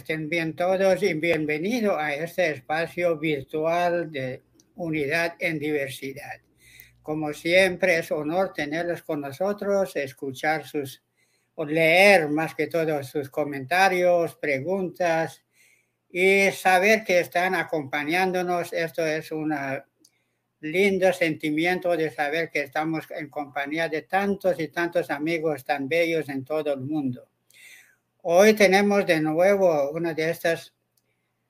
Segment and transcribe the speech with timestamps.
[0.00, 4.42] estén bien todos y bienvenido a este espacio virtual de
[4.76, 6.40] unidad en diversidad.
[7.02, 11.02] Como siempre, es honor tenerlos con nosotros, escuchar sus,
[11.54, 15.44] o leer más que todo sus comentarios, preguntas
[16.08, 18.72] y saber que están acompañándonos.
[18.72, 19.54] Esto es un
[20.60, 26.30] lindo sentimiento de saber que estamos en compañía de tantos y tantos amigos tan bellos
[26.30, 27.29] en todo el mundo.
[28.22, 30.74] Hoy tenemos de nuevo uno de estos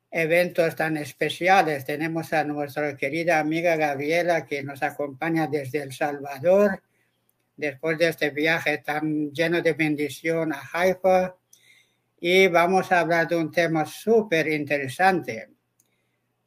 [0.09, 1.85] eventos tan especiales.
[1.85, 6.81] Tenemos a nuestra querida amiga Gabriela que nos acompaña desde El Salvador
[7.57, 11.35] después de este viaje tan lleno de bendición a Haifa.
[12.21, 15.49] Y vamos a hablar de un tema súper interesante.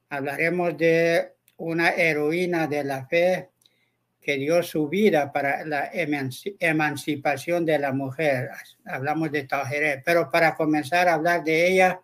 [0.08, 3.50] Hablaremos de una heroína de la fe
[4.24, 8.50] que dio su vida para la emancipación de la mujer.
[8.86, 12.02] Hablamos de Tahiré, pero para comenzar a hablar de ella,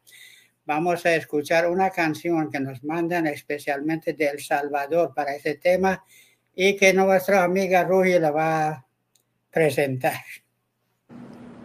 [0.65, 6.03] vamos a escuchar una canción que nos mandan especialmente de El Salvador para ese tema
[6.53, 8.85] y que nuestra amiga Rugi la va a
[9.49, 10.21] presentar.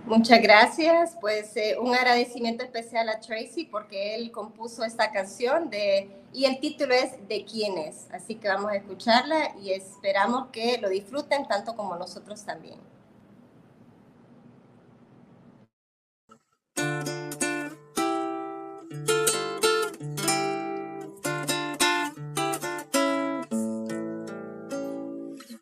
[0.06, 1.16] Muchas gracias.
[1.20, 6.60] Pues eh, un agradecimiento especial a Tracy porque él compuso esta canción de, y el
[6.60, 8.08] título es ¿De quién es?
[8.12, 12.78] Así que vamos a escucharla y esperamos que lo disfruten tanto como nosotros también.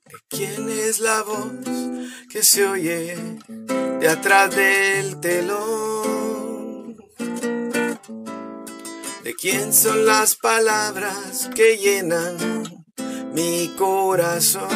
[0.06, 1.52] ¿De quién es la voz
[2.30, 3.16] que se oye?
[4.12, 6.96] Atrás del telón.
[9.24, 12.36] ¿De quién son las palabras que llenan
[13.32, 14.68] mi corazón?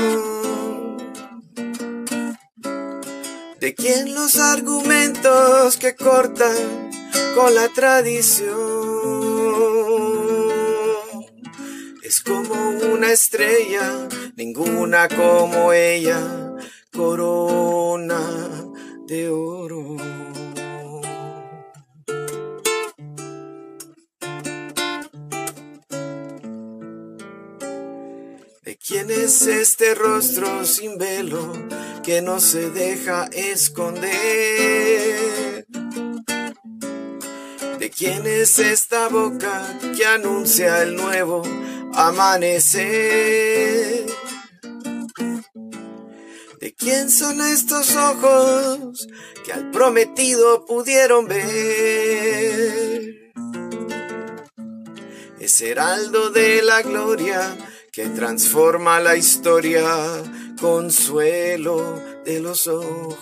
[3.61, 6.91] ¿De quién los argumentos que cortan
[7.35, 8.47] con la tradición?
[12.03, 12.55] Es como
[12.95, 16.55] una estrella, ninguna como ella,
[16.91, 18.56] corona
[19.07, 19.97] de oro.
[28.65, 31.53] ¿De quién es este rostro sin velo
[32.03, 34.07] que no se deja esconder?
[37.79, 41.43] ¿De quién es esta boca que anuncia el nuevo
[41.95, 42.47] amanecer?
[46.87, 49.09] ¿De quién son estos ojos
[49.45, 51.43] que al prometido pudieron ver?
[55.41, 57.57] Es heraldo de la gloria
[57.91, 59.83] que transforma la historia,
[60.61, 63.17] consuelo de los ojos.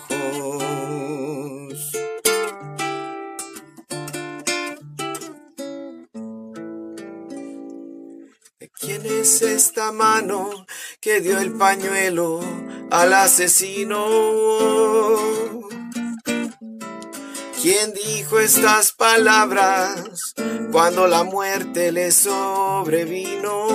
[8.59, 10.67] ¿De quién es esta mano
[11.01, 12.41] que dio el pañuelo
[12.91, 14.05] al asesino?
[17.61, 20.03] ¿Quién dijo estas palabras
[20.71, 23.67] cuando la muerte le sobrevino?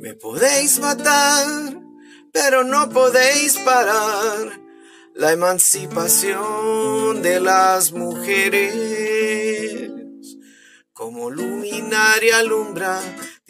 [0.00, 1.80] Me podéis matar,
[2.32, 4.60] pero no podéis parar
[5.14, 8.72] la emancipación de las mujeres.
[10.92, 13.00] Como luminaria alumbra,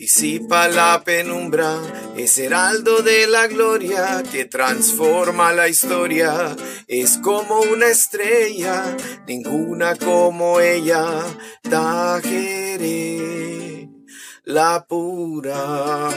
[0.03, 1.79] disipa la penumbra,
[2.17, 6.57] es heraldo de la gloria que transforma la historia.
[6.89, 8.97] Es como una estrella,
[9.29, 11.05] ninguna como ella,
[11.71, 13.11] Tajere,
[14.43, 16.09] la pura.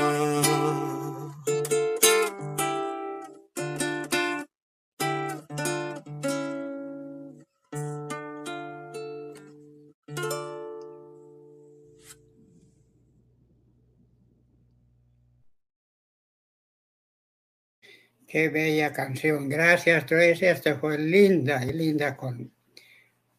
[18.35, 19.47] Qué bella canción.
[19.47, 20.47] Gracias, Tracy.
[20.47, 22.53] Esta fue linda y linda con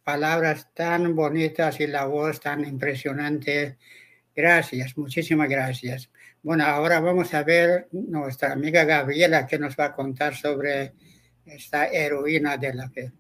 [0.02, 3.76] palabras tan bonitas y la voz tan impresionante.
[4.34, 6.08] Gracias, muchísimas gracias.
[6.43, 10.94] Bueno, ahora vamos a ver nuestra amiga Gabriela que nos va a contar sobre
[11.44, 13.12] esta heroína de la fe.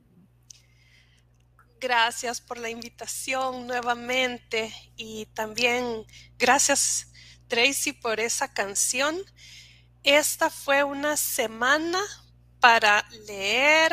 [1.78, 6.06] Gracias por la invitación nuevamente y también
[6.38, 7.12] gracias
[7.48, 9.14] Tracy por esa canción.
[10.06, 12.00] Esta fue una semana
[12.60, 13.92] para leer,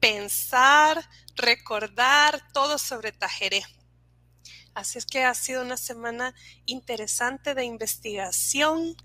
[0.00, 3.62] pensar, recordar todo sobre Tajeré.
[4.74, 6.34] Así es que ha sido una semana
[6.66, 8.96] interesante de investigación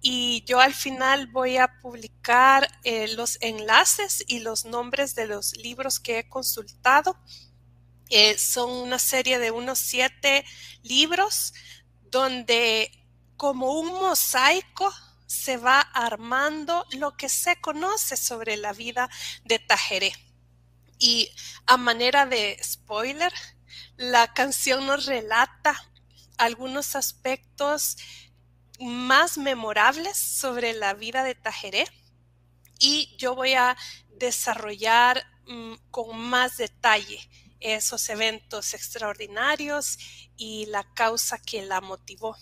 [0.00, 5.54] y yo al final voy a publicar eh, los enlaces y los nombres de los
[5.58, 7.14] libros que he consultado.
[8.08, 10.46] Eh, son una serie de unos siete
[10.82, 11.52] libros
[12.10, 12.90] donde
[13.36, 14.90] como un mosaico
[15.30, 19.08] se va armando lo que se conoce sobre la vida
[19.44, 20.12] de Tajeré.
[20.98, 21.30] Y
[21.66, 23.32] a manera de spoiler,
[23.96, 25.80] la canción nos relata
[26.36, 27.96] algunos aspectos
[28.80, 31.86] más memorables sobre la vida de Tajeré
[32.80, 33.76] y yo voy a
[34.08, 37.20] desarrollar mm, con más detalle
[37.60, 39.96] esos eventos extraordinarios
[40.36, 42.36] y la causa que la motivó.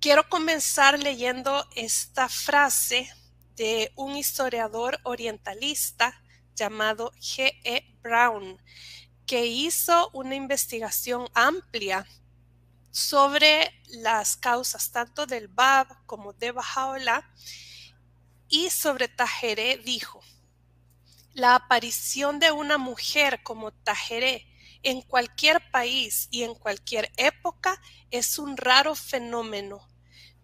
[0.00, 3.12] Quiero comenzar leyendo esta frase
[3.54, 6.22] de un historiador orientalista
[6.56, 7.52] llamado G.
[7.64, 7.84] E.
[8.00, 8.58] Brown,
[9.26, 12.06] que hizo una investigación amplia
[12.90, 17.30] sobre las causas tanto del Bab como de Bajaola
[18.48, 20.22] y sobre Tajeré dijo,
[21.34, 24.46] la aparición de una mujer como Tajeré
[24.82, 29.89] en cualquier país y en cualquier época es un raro fenómeno,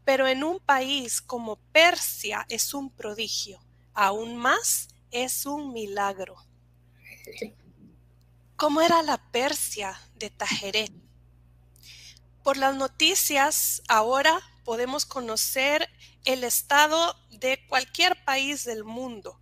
[0.07, 3.61] pero en un país como Persia es un prodigio,
[3.93, 6.37] aún más es un milagro.
[8.55, 10.93] ¿Cómo era la Persia de Tajeré?
[12.45, 15.91] Por las noticias ahora podemos conocer
[16.25, 19.41] el estado de cualquier país del mundo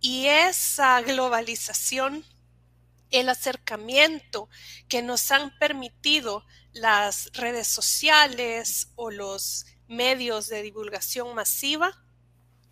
[0.00, 2.24] y esa globalización,
[3.10, 4.48] el acercamiento
[4.88, 11.92] que nos han permitido las redes sociales o los medios de divulgación masiva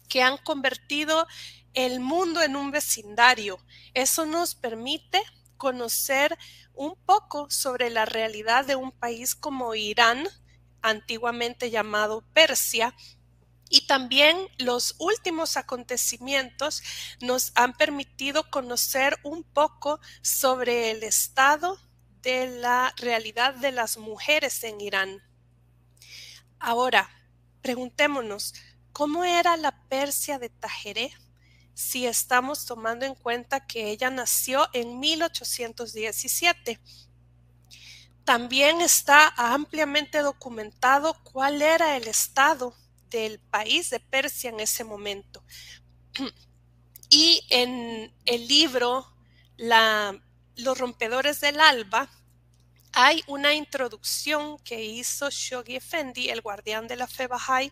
[0.09, 1.26] que han convertido
[1.75, 3.59] el mundo en un vecindario.
[3.93, 5.20] Eso nos permite
[5.59, 6.38] conocer
[6.75, 10.26] un poco sobre la realidad de un país como Irán,
[10.81, 12.94] antiguamente llamado Persia,
[13.69, 16.82] y también los últimos acontecimientos
[17.21, 21.79] nos han permitido conocer un poco sobre el estado
[22.23, 25.27] de la realidad de las mujeres en Irán.
[26.60, 27.08] Ahora,
[27.62, 28.55] preguntémonos,
[28.93, 31.12] ¿cómo era la Persia de Tajeré?
[31.78, 36.81] si estamos tomando en cuenta que ella nació en 1817.
[38.25, 42.75] También está ampliamente documentado cuál era el estado
[43.11, 45.44] del país de Persia en ese momento.
[47.11, 49.06] Y en el libro
[50.56, 52.11] Los rompedores del alba,
[53.00, 57.71] hay una introducción que hizo Shoghi Effendi, el guardián de la fe Bahá'í,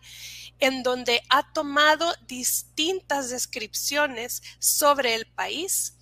[0.59, 5.97] en donde ha tomado distintas descripciones sobre el país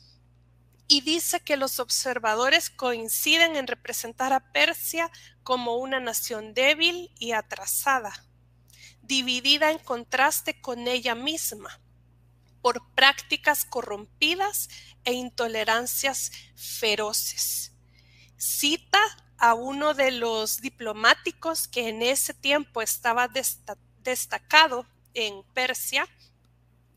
[0.88, 5.10] y dice que los observadores coinciden en representar a Persia
[5.42, 8.28] como una nación débil y atrasada,
[9.02, 11.82] dividida en contraste con ella misma
[12.62, 14.70] por prácticas corrompidas
[15.04, 17.72] e intolerancias feroces
[18.38, 19.00] cita
[19.38, 23.30] a uno de los diplomáticos que en ese tiempo estaba
[24.04, 26.08] destacado en Persia,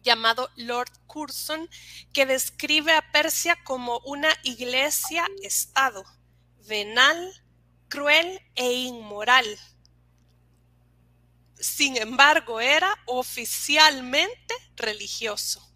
[0.02, 1.68] llamado Lord Curzon,
[2.12, 6.04] que describe a Persia como una iglesia-estado,
[6.66, 7.32] venal,
[7.88, 9.46] cruel e inmoral.
[11.58, 15.67] Sin embargo, era oficialmente religioso.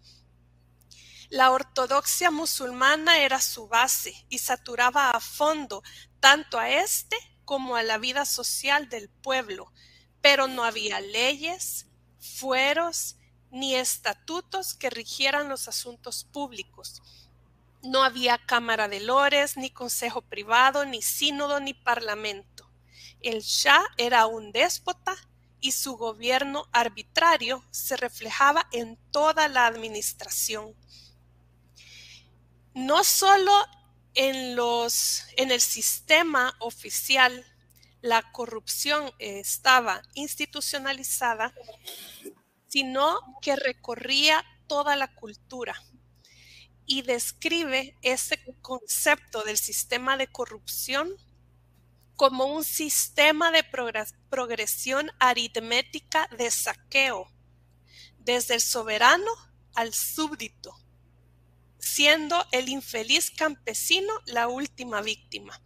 [1.33, 5.81] La ortodoxia musulmana era su base y saturaba a fondo
[6.19, 9.73] tanto a este como a la vida social del pueblo,
[10.21, 11.87] pero no había leyes,
[12.19, 13.15] fueros
[13.49, 17.01] ni estatutos que rigieran los asuntos públicos.
[17.81, 22.69] No había Cámara de Lores, ni Consejo Privado, ni Sínodo, ni Parlamento.
[23.21, 25.15] El Shah era un déspota
[25.59, 30.75] y su gobierno arbitrario se reflejaba en toda la administración
[32.73, 33.51] no solo
[34.15, 34.57] en,
[35.37, 37.45] en el sistema oficial
[38.01, 41.53] la corrupción estaba institucionalizada,
[42.67, 45.75] sino que recorría toda la cultura
[46.85, 51.15] y describe ese concepto del sistema de corrupción
[52.15, 53.63] como un sistema de
[54.29, 57.31] progresión aritmética de saqueo,
[58.19, 59.31] desde el soberano
[59.75, 60.75] al súbdito,
[61.83, 65.59] siendo el infeliz campesino la última víctima.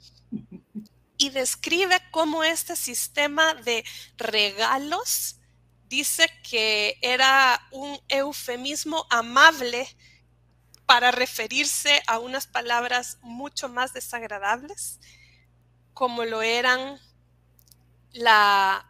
[1.18, 3.84] Y describe cómo este sistema de
[4.18, 5.40] regalos
[5.88, 9.88] dice que era un eufemismo amable
[10.86, 15.00] para referirse a unas palabras mucho más desagradables,
[15.94, 17.00] como lo eran
[18.12, 18.88] la,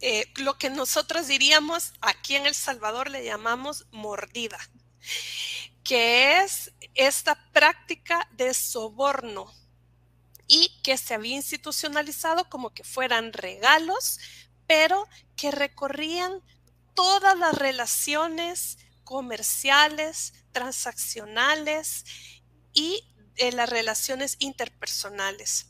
[0.00, 4.58] eh, lo que nosotros diríamos aquí en El Salvador le llamamos mordida,
[5.86, 9.52] que es esta práctica de soborno
[10.48, 14.18] y que se había institucionalizado como que fueran regalos,
[14.66, 16.42] pero que recorrían
[16.94, 22.04] todas las relaciones comerciales, transaccionales
[22.72, 23.04] y
[23.36, 25.68] eh, las relaciones interpersonales.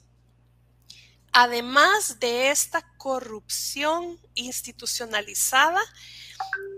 [1.32, 5.80] Además de esta corrupción institucionalizada,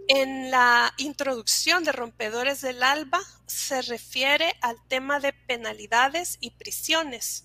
[0.08, 7.44] en la introducción de Rompedores del Alba se refiere al tema de penalidades y prisiones.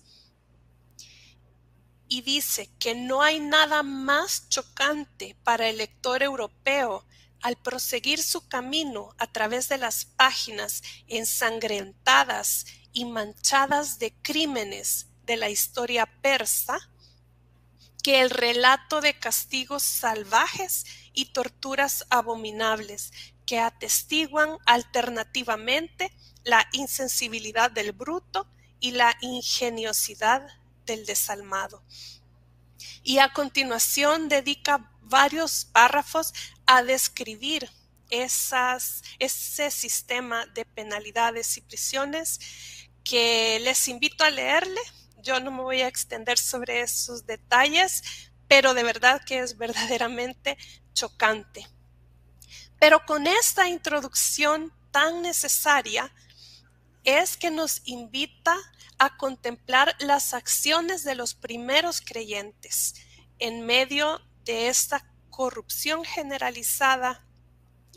[2.08, 7.06] Y dice que no hay nada más chocante para el lector europeo
[7.42, 15.36] al proseguir su camino a través de las páginas ensangrentadas y manchadas de crímenes de
[15.36, 16.78] la historia persa,
[18.02, 23.12] que el relato de castigos salvajes y torturas abominables
[23.46, 26.12] que atestiguan alternativamente
[26.44, 28.48] la insensibilidad del bruto
[28.80, 30.46] y la ingeniosidad
[30.84, 31.82] del desalmado.
[33.02, 36.32] Y a continuación dedica varios párrafos
[36.66, 37.70] a describir
[38.10, 42.40] esas, ese sistema de penalidades y prisiones
[43.02, 44.80] que les invito a leerle.
[45.22, 48.02] Yo no me voy a extender sobre esos detalles,
[48.48, 50.58] pero de verdad que es verdaderamente
[50.94, 51.68] chocante.
[52.78, 56.12] Pero con esta introducción tan necesaria
[57.04, 58.56] es que nos invita
[58.98, 62.94] a contemplar las acciones de los primeros creyentes
[63.38, 67.26] en medio de esta corrupción generalizada,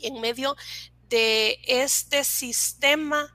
[0.00, 0.56] en medio
[1.08, 3.32] de este sistema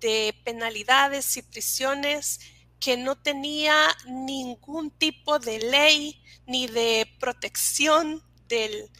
[0.00, 2.40] de penalidades y prisiones
[2.80, 3.74] que no tenía
[4.06, 8.90] ningún tipo de ley ni de protección del,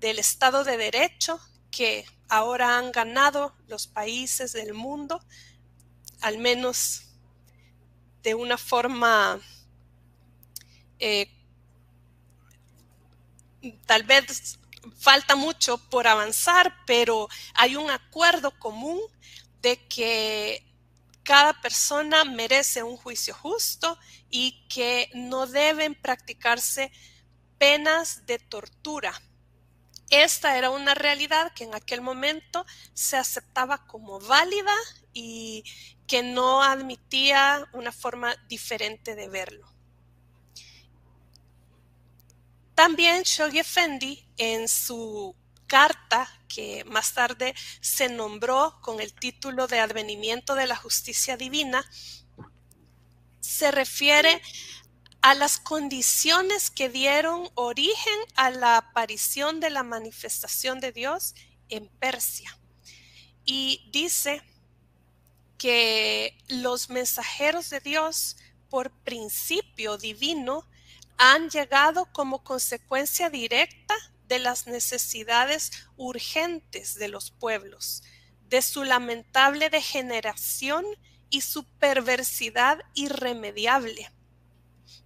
[0.00, 1.40] Estado de Derecho
[1.70, 5.24] que ahora han ganado los países del mundo,
[6.20, 7.06] al menos
[8.22, 9.40] de una forma
[10.98, 11.30] eh,
[13.86, 14.58] tal vez
[14.98, 19.00] falta mucho por avanzar, pero hay un acuerdo común
[19.62, 20.64] de que
[21.22, 23.98] cada persona merece un juicio justo
[24.30, 26.92] y que no deben practicarse
[27.64, 29.18] penas de tortura.
[30.10, 34.74] Esta era una realidad que en aquel momento se aceptaba como válida
[35.14, 35.64] y
[36.06, 39.66] que no admitía una forma diferente de verlo.
[42.74, 45.34] También Shoghi Effendi en su
[45.66, 51.82] carta que más tarde se nombró con el título de Advenimiento de la Justicia Divina,
[53.40, 54.42] se refiere
[55.24, 61.34] a las condiciones que dieron origen a la aparición de la manifestación de Dios
[61.70, 62.58] en Persia.
[63.46, 64.42] Y dice
[65.56, 68.36] que los mensajeros de Dios,
[68.68, 70.68] por principio divino,
[71.16, 73.94] han llegado como consecuencia directa
[74.28, 78.02] de las necesidades urgentes de los pueblos,
[78.50, 80.84] de su lamentable degeneración
[81.30, 84.13] y su perversidad irremediable.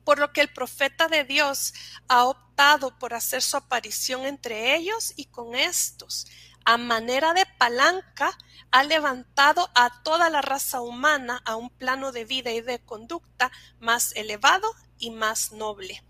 [0.08, 1.74] Por lo que el profeta de Dios
[2.08, 6.26] ha optado por hacer su aparición entre ellos y con estos,
[6.64, 8.38] a manera de palanca,
[8.70, 13.52] ha levantado a toda la raza humana a un plano de vida y de conducta
[13.80, 16.02] más elevado y más noble.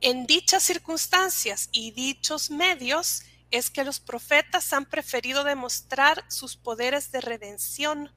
[0.00, 7.12] En dichas circunstancias y dichos medios es que los profetas han preferido demostrar sus poderes
[7.12, 8.10] de redención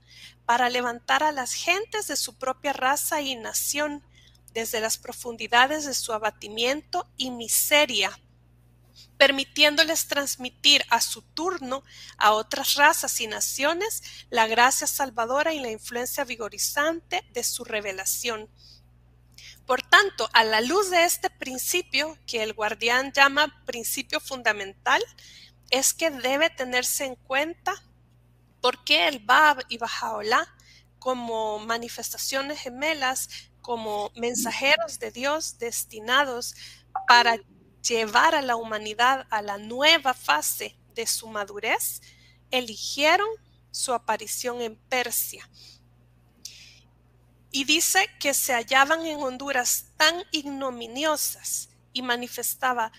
[0.45, 4.01] para levantar a las gentes de su propia raza y nación
[4.55, 8.19] desde las profundidades de su abatimiento y miseria
[9.17, 11.83] permitiéndoles transmitir a su turno
[12.17, 18.50] a otras razas y naciones la gracia salvadora y la influencia vigorizante de su revelación.
[19.65, 25.01] Por tanto, a la luz de este principio, que el guardián llama principio fundamental,
[25.71, 27.74] es que debe tenerse en cuenta
[28.62, 30.55] por qué el Bab y Bajaola,
[31.00, 33.29] como manifestaciones gemelas,
[33.65, 36.53] como mensajeros de Dios destinados
[37.07, 37.39] para
[37.81, 42.00] llevar a la humanidad a la nueva fase de su madurez,
[42.51, 43.27] eligieron
[43.72, 45.50] su aparición en Persia.
[47.50, 52.91] Y dice que se hallaban en Honduras tan ignominiosas y manifestaba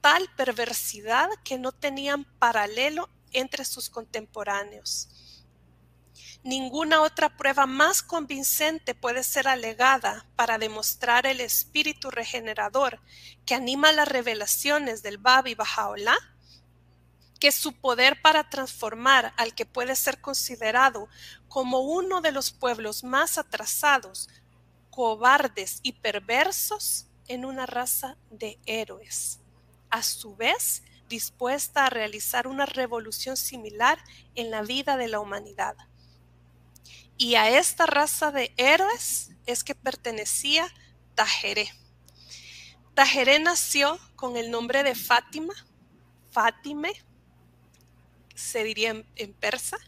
[0.00, 5.27] tal perversidad que no tenían paralelo entre sus contemporáneos.
[6.44, 13.00] Ninguna otra prueba más convincente puede ser alegada para demostrar el espíritu regenerador
[13.44, 16.16] que anima las revelaciones del Babi Bajaola
[17.38, 21.08] que su poder para transformar al que puede ser considerado
[21.48, 24.28] como uno de los pueblos más atrasados,
[24.90, 29.40] cobardes y perversos en una raza de héroes,
[29.90, 33.98] a su vez dispuesta a realizar una revolución similar
[34.34, 35.76] en la vida de la humanidad.
[37.18, 40.72] Y a esta raza de héroes es que pertenecía
[41.16, 41.70] Tajeré.
[42.94, 45.54] Tajeré nació con el nombre de Fátima,
[46.30, 46.92] Fátime,
[48.36, 49.78] se diría en, persa,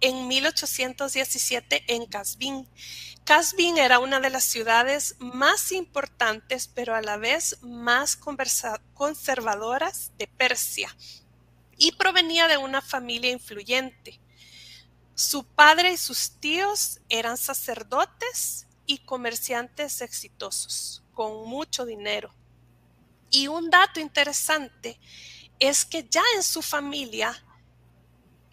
[0.00, 2.66] en 1817 en Kazvin.
[3.24, 8.18] Kazvin era una de las ciudades más importantes, pero a la vez más
[8.94, 10.96] conservadoras de Persia,
[11.76, 14.19] y provenía de una familia influyente.
[15.20, 22.34] Su padre y sus tíos eran sacerdotes y comerciantes exitosos, con mucho dinero.
[23.28, 24.98] Y un dato interesante
[25.58, 27.34] es que ya en su familia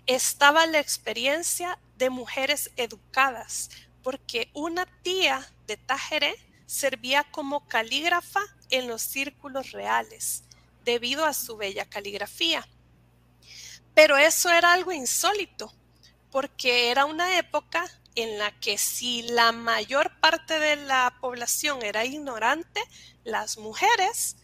[0.07, 3.69] estaba la experiencia de mujeres educadas,
[4.03, 10.43] porque una tía de Tajeré servía como calígrafa en los círculos reales,
[10.83, 12.67] debido a su bella caligrafía.
[13.93, 15.73] Pero eso era algo insólito,
[16.31, 22.05] porque era una época en la que si la mayor parte de la población era
[22.05, 22.81] ignorante,
[23.23, 24.37] las mujeres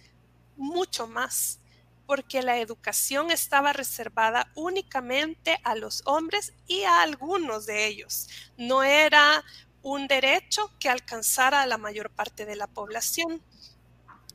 [0.55, 1.59] mucho más
[2.05, 8.27] porque la educación estaba reservada únicamente a los hombres y a algunos de ellos.
[8.57, 9.43] No era
[9.81, 13.41] un derecho que alcanzara a la mayor parte de la población.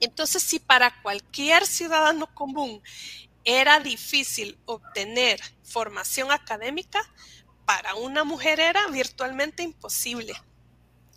[0.00, 2.82] Entonces, si para cualquier ciudadano común
[3.44, 7.00] era difícil obtener formación académica,
[7.68, 10.32] para una mujer era virtualmente imposible.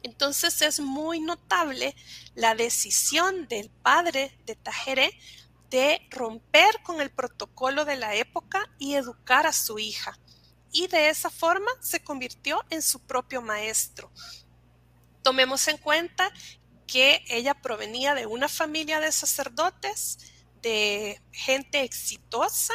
[0.03, 1.95] Entonces es muy notable
[2.35, 5.17] la decisión del padre de Tajeré
[5.69, 10.19] de romper con el protocolo de la época y educar a su hija.
[10.73, 14.11] Y de esa forma se convirtió en su propio maestro.
[15.23, 16.33] Tomemos en cuenta
[16.85, 20.17] que ella provenía de una familia de sacerdotes,
[20.61, 22.73] de gente exitosa,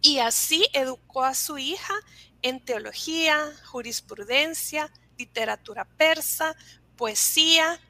[0.00, 1.94] y así educó a su hija
[2.42, 6.54] en teología, jurisprudencia, literatura persa,
[6.96, 7.80] poesía.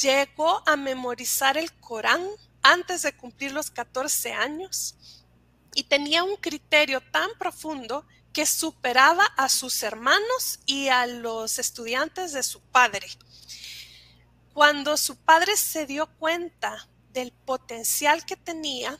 [0.00, 2.26] Llegó a memorizar el Corán
[2.62, 4.96] antes de cumplir los 14 años
[5.74, 12.32] y tenía un criterio tan profundo que superaba a sus hermanos y a los estudiantes
[12.32, 13.06] de su padre.
[14.52, 18.98] Cuando su padre se dio cuenta del potencial que tenía,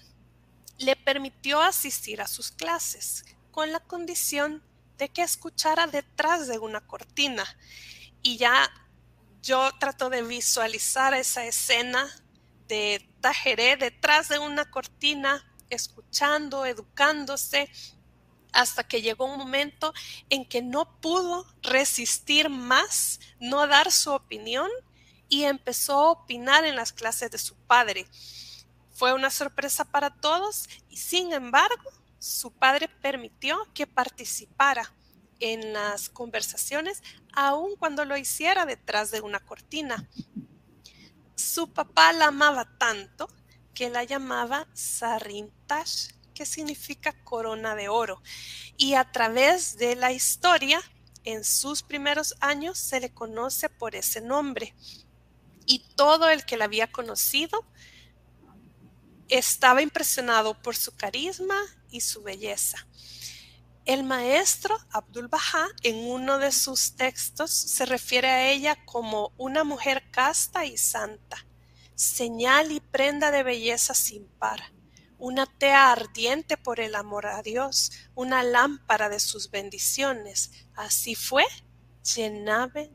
[0.79, 3.25] le permitió asistir a sus clases,
[3.57, 4.63] con la condición
[4.99, 7.43] de que escuchara detrás de una cortina.
[8.21, 8.71] Y ya
[9.43, 12.07] yo trato de visualizar esa escena
[12.69, 17.71] de Tajeré detrás de una cortina, escuchando, educándose,
[18.53, 19.95] hasta que llegó un momento
[20.29, 24.69] en que no pudo resistir más, no dar su opinión
[25.31, 28.07] y empezó a opinar en las clases de su padre.
[28.93, 31.91] Fue una sorpresa para todos y sin embargo
[32.27, 34.93] su padre permitió que participara
[35.41, 40.09] en las conversaciones, aun cuando lo hiciera detrás de una cortina
[41.37, 43.29] su papá la amaba tanto
[43.75, 48.23] que la llamaba Sarintash, que significa corona de oro.
[48.79, 50.81] Y a través de la historia,
[51.25, 54.75] en sus primeros años se le conoce por ese nombre.
[55.67, 57.67] Y todo el que la había conocido
[59.29, 61.57] estaba impresionado por su carisma
[61.91, 62.87] y su belleza.
[63.85, 69.63] El maestro Abdul Baha en uno de sus textos se refiere a ella como una
[69.63, 71.47] mujer casta y santa,
[71.95, 74.73] señal y prenda de belleza sin par,
[75.19, 80.51] una tea ardiente por el amor a Dios, una lámpara de sus bendiciones.
[80.75, 81.45] Así fue
[82.03, 82.91] Yenabe.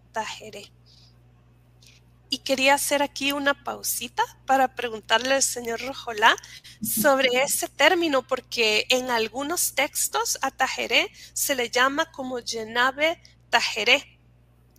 [2.33, 6.33] Y quería hacer aquí una pausita para preguntarle al señor Rojolá
[6.81, 14.17] sobre ese término, porque en algunos textos a Tajeré se le llama como Yenabe Tajeré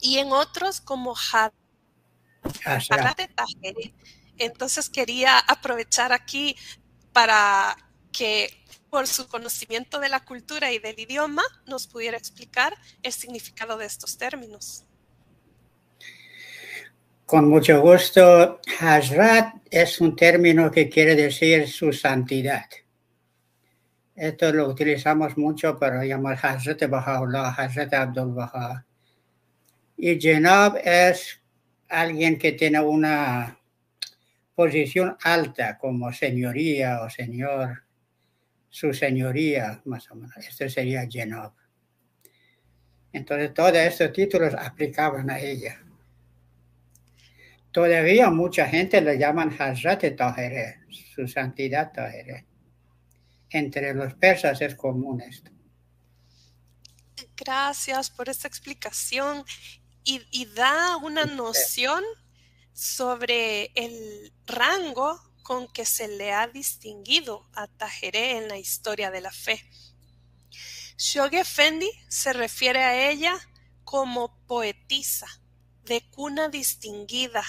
[0.00, 1.52] y en otros como Had
[3.36, 3.94] Tajeré.
[4.38, 6.56] Entonces quería aprovechar aquí
[7.12, 7.76] para
[8.12, 13.76] que por su conocimiento de la cultura y del idioma nos pudiera explicar el significado
[13.76, 14.84] de estos términos.
[17.32, 22.66] Con mucho gusto, Hazrat es un término que quiere decir su santidad.
[24.14, 28.84] Esto lo utilizamos mucho para llamar Hazrat Baha'u'llah, Hazrat Abdul Baha.
[29.96, 31.40] Y Jenab es
[31.88, 33.58] alguien que tiene una
[34.54, 37.84] posición alta como señoría o señor,
[38.68, 40.36] su señoría, más o menos.
[40.36, 41.52] Esto sería Jenab.
[43.10, 45.81] Entonces, todos estos títulos aplicaban a ella.
[47.72, 52.46] Todavía mucha gente le llaman Hazrat Tahere, su santidad Tahere.
[53.48, 55.50] Entre los persas es común esto.
[57.36, 59.44] Gracias por esta explicación
[60.04, 62.04] y, da una noción
[62.72, 69.20] sobre el rango con que se le ha distinguido a Tajeré en la historia de
[69.20, 69.62] la fe.
[70.96, 73.34] Shoge Fendi se refiere a ella
[73.84, 75.26] como poetisa,
[75.84, 77.42] de cuna distinguida,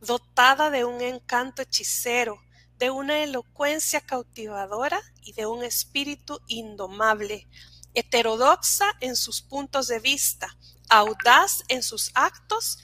[0.00, 2.40] dotada de un encanto hechicero,
[2.78, 7.48] de una elocuencia cautivadora y de un espíritu indomable,
[7.94, 10.56] heterodoxa en sus puntos de vista,
[10.88, 12.78] audaz en sus actos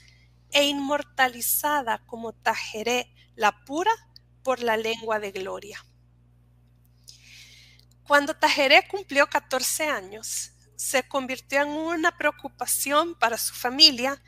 [0.51, 3.91] e inmortalizada como Tajeré, la pura,
[4.43, 5.83] por la lengua de gloria.
[8.05, 14.21] Cuando Tajeré cumplió 14 años, se convirtió en una preocupación para su familia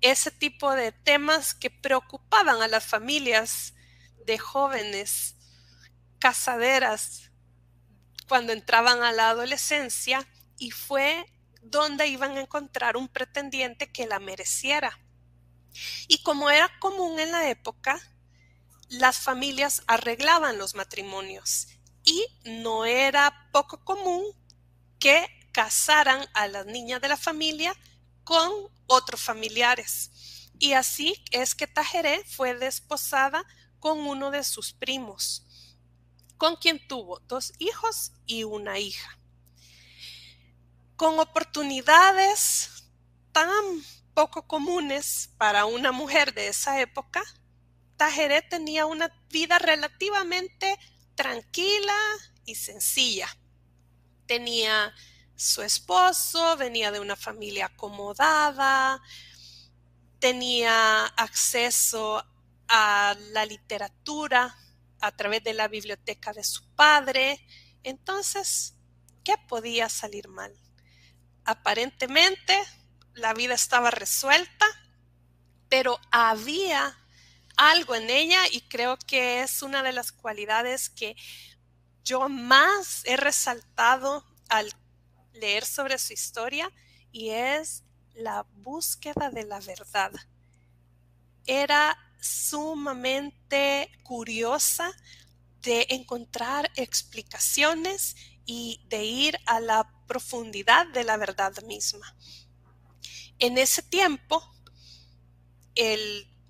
[0.00, 3.74] ese tipo de temas que preocupaban a las familias
[4.26, 5.36] de jóvenes
[6.18, 7.30] casaderas
[8.28, 10.26] cuando entraban a la adolescencia
[10.58, 11.26] y fue
[11.62, 14.98] donde iban a encontrar un pretendiente que la mereciera.
[16.08, 18.00] Y como era común en la época,
[18.88, 21.68] las familias arreglaban los matrimonios
[22.04, 24.24] y no era poco común
[24.98, 27.74] que casaran a las niñas de la familia
[28.26, 28.50] con
[28.88, 30.50] otros familiares.
[30.58, 33.44] Y así es que Tajeré fue desposada
[33.78, 35.46] con uno de sus primos,
[36.36, 39.16] con quien tuvo dos hijos y una hija.
[40.96, 42.90] Con oportunidades
[43.30, 43.54] tan
[44.12, 47.22] poco comunes para una mujer de esa época,
[47.96, 50.76] Tajeré tenía una vida relativamente
[51.14, 51.96] tranquila
[52.44, 53.28] y sencilla.
[54.26, 54.92] Tenía
[55.36, 59.00] su esposo, venía de una familia acomodada,
[60.18, 62.24] tenía acceso
[62.68, 64.56] a la literatura
[65.00, 67.40] a través de la biblioteca de su padre.
[67.82, 68.74] Entonces,
[69.22, 70.54] ¿qué podía salir mal?
[71.44, 72.60] Aparentemente,
[73.14, 74.66] la vida estaba resuelta,
[75.68, 76.98] pero había
[77.56, 81.16] algo en ella y creo que es una de las cualidades que
[82.04, 84.72] yo más he resaltado al
[85.36, 86.70] leer sobre su historia
[87.12, 90.12] y es la búsqueda de la verdad.
[91.46, 94.90] Era sumamente curiosa
[95.62, 102.16] de encontrar explicaciones y de ir a la profundidad de la verdad misma.
[103.38, 104.42] En ese tiempo,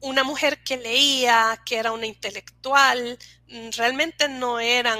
[0.01, 3.19] una mujer que leía, que era una intelectual,
[3.49, 4.99] mm, realmente no eran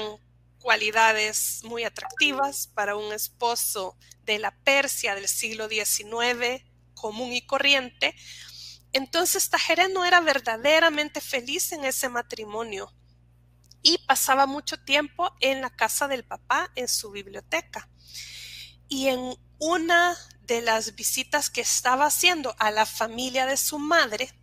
[0.67, 6.61] cualidades muy atractivas para un esposo de la Persia del siglo XIX,
[6.93, 8.13] común y corriente,
[8.91, 12.93] entonces Tajeré no era verdaderamente feliz en ese matrimonio
[13.81, 17.89] y pasaba mucho tiempo en la casa del papá, en su biblioteca.
[18.89, 24.33] Y en una de las visitas que estaba haciendo a la familia de su madre,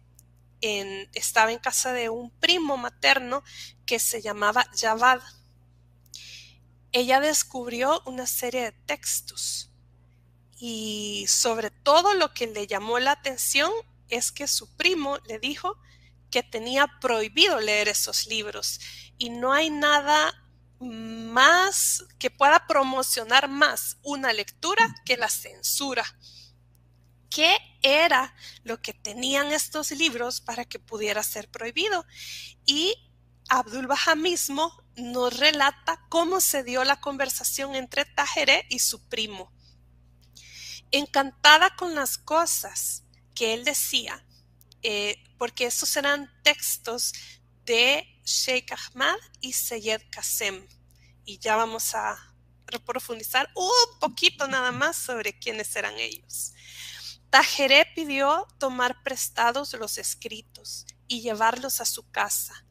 [0.63, 3.45] estaba en casa de un primo materno
[3.85, 5.21] que se llamaba Javad.
[6.95, 9.69] Ella descubrió una serie de textos
[10.57, 13.73] y sobre todo lo que le llamó la atención
[14.09, 15.77] es que su primo le dijo
[16.31, 18.79] que tenía prohibido leer esos libros
[19.19, 20.41] y no hay nada
[20.79, 26.05] más que pueda promocionar más una lectura que la censura.
[27.29, 32.07] ¿Qué era lo que tenían estos libros para que pudiera ser prohibido?
[32.65, 32.95] Y
[33.49, 39.53] Abdul Baha mismo nos relata cómo se dio la conversación entre Tajeré y su primo.
[40.91, 43.05] Encantada con las cosas
[43.35, 44.25] que él decía,
[44.83, 47.13] eh, porque esos eran textos
[47.65, 50.67] de Sheikh Ahmad y Seyed Qasem.
[51.25, 52.17] Y ya vamos a
[52.87, 56.53] profundizar un poquito nada más sobre quiénes eran ellos.
[57.31, 62.64] Tajeré pidió tomar prestados los escritos y llevarlos a su casa.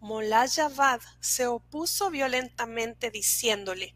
[0.00, 3.94] Molá Javad se opuso violentamente diciéndole,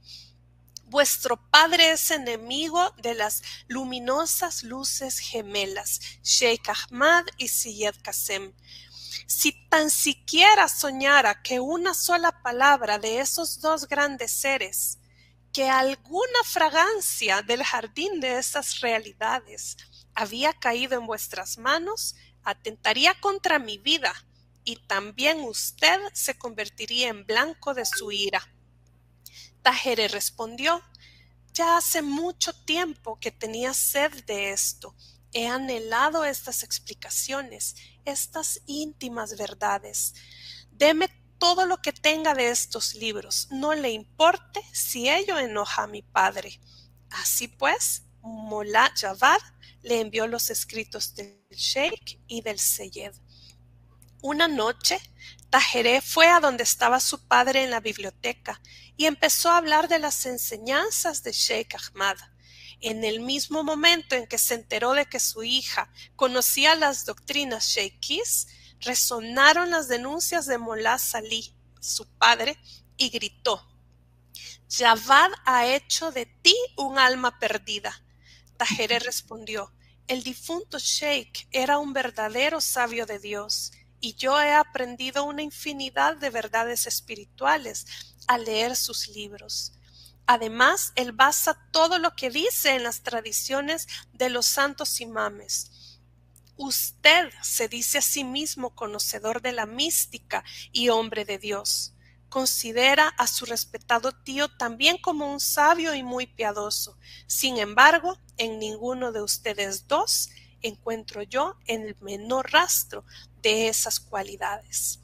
[0.90, 8.52] Vuestro padre es enemigo de las luminosas luces gemelas, Sheikh Ahmad y Syed Qasem.
[9.28, 14.98] Si tan siquiera soñara que una sola palabra de esos dos grandes seres
[15.52, 19.76] que alguna fragancia del jardín de estas realidades
[20.14, 24.12] había caído en vuestras manos, atentaría contra mi vida
[24.70, 28.40] y también usted se convertiría en blanco de su ira.
[29.62, 30.80] Tajere respondió,
[31.52, 34.94] ya hace mucho tiempo que tenía sed de esto.
[35.33, 40.14] He anhelado estas explicaciones, estas íntimas verdades.
[40.70, 45.88] Deme todo lo que tenga de estos libros, no le importe si ello enoja a
[45.88, 46.61] mi padre.
[47.11, 49.40] Así pues, Mullah Javad
[49.83, 53.14] le envió los escritos del Sheikh y del Seyed.
[54.22, 55.00] Una noche,
[55.48, 58.61] Tajeré fue a donde estaba su padre en la biblioteca
[58.98, 62.18] y empezó a hablar de las enseñanzas de Sheikh Ahmad.
[62.83, 67.68] En el mismo momento en que se enteró de que su hija conocía las doctrinas
[67.68, 68.48] sheikhis,
[68.80, 72.59] resonaron las denuncias de Molá Salih, su padre,
[72.98, 73.66] y gritó,
[74.70, 78.04] Javad ha hecho de ti un alma perdida.
[78.59, 79.72] Tajeré respondió,
[80.06, 86.16] el difunto Sheikh era un verdadero sabio de Dios y yo he aprendido una infinidad
[86.16, 87.86] de verdades espirituales
[88.26, 89.72] al leer sus libros.
[90.26, 95.98] Además, él basa todo lo que dice en las tradiciones de los santos imames.
[96.56, 101.94] Usted se dice a sí mismo conocedor de la mística y hombre de Dios.
[102.28, 106.96] Considera a su respetado tío también como un sabio y muy piadoso.
[107.26, 110.28] Sin embargo, en ninguno de ustedes dos
[110.62, 113.04] encuentro yo el menor rastro
[113.42, 115.00] de esas cualidades.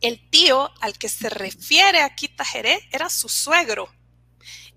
[0.00, 3.92] El tío al que se refiere aquí Tajeré era su suegro,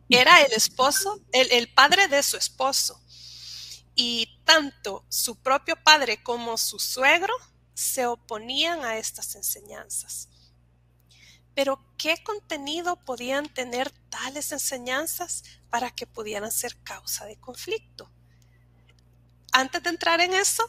[0.10, 3.02] era el esposo, el, el padre de su esposo.
[3.96, 7.34] Y tanto su propio padre como su suegro
[7.74, 10.30] se oponían a estas enseñanzas.
[11.56, 18.12] Pero ¿qué contenido podían tener tales enseñanzas para que pudieran ser causa de conflicto?
[19.52, 20.68] Antes de entrar en eso,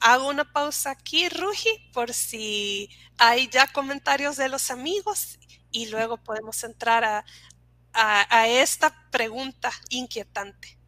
[0.00, 5.38] hago una pausa aquí, Ruji, por si hay ya comentarios de los amigos
[5.70, 7.24] y luego podemos entrar a,
[7.92, 10.78] a, esta pregunta inquietante.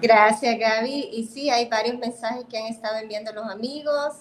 [0.00, 1.10] Gracias, Gaby.
[1.12, 4.14] Y sí, hay varios mensajes que han estado enviando los amigos.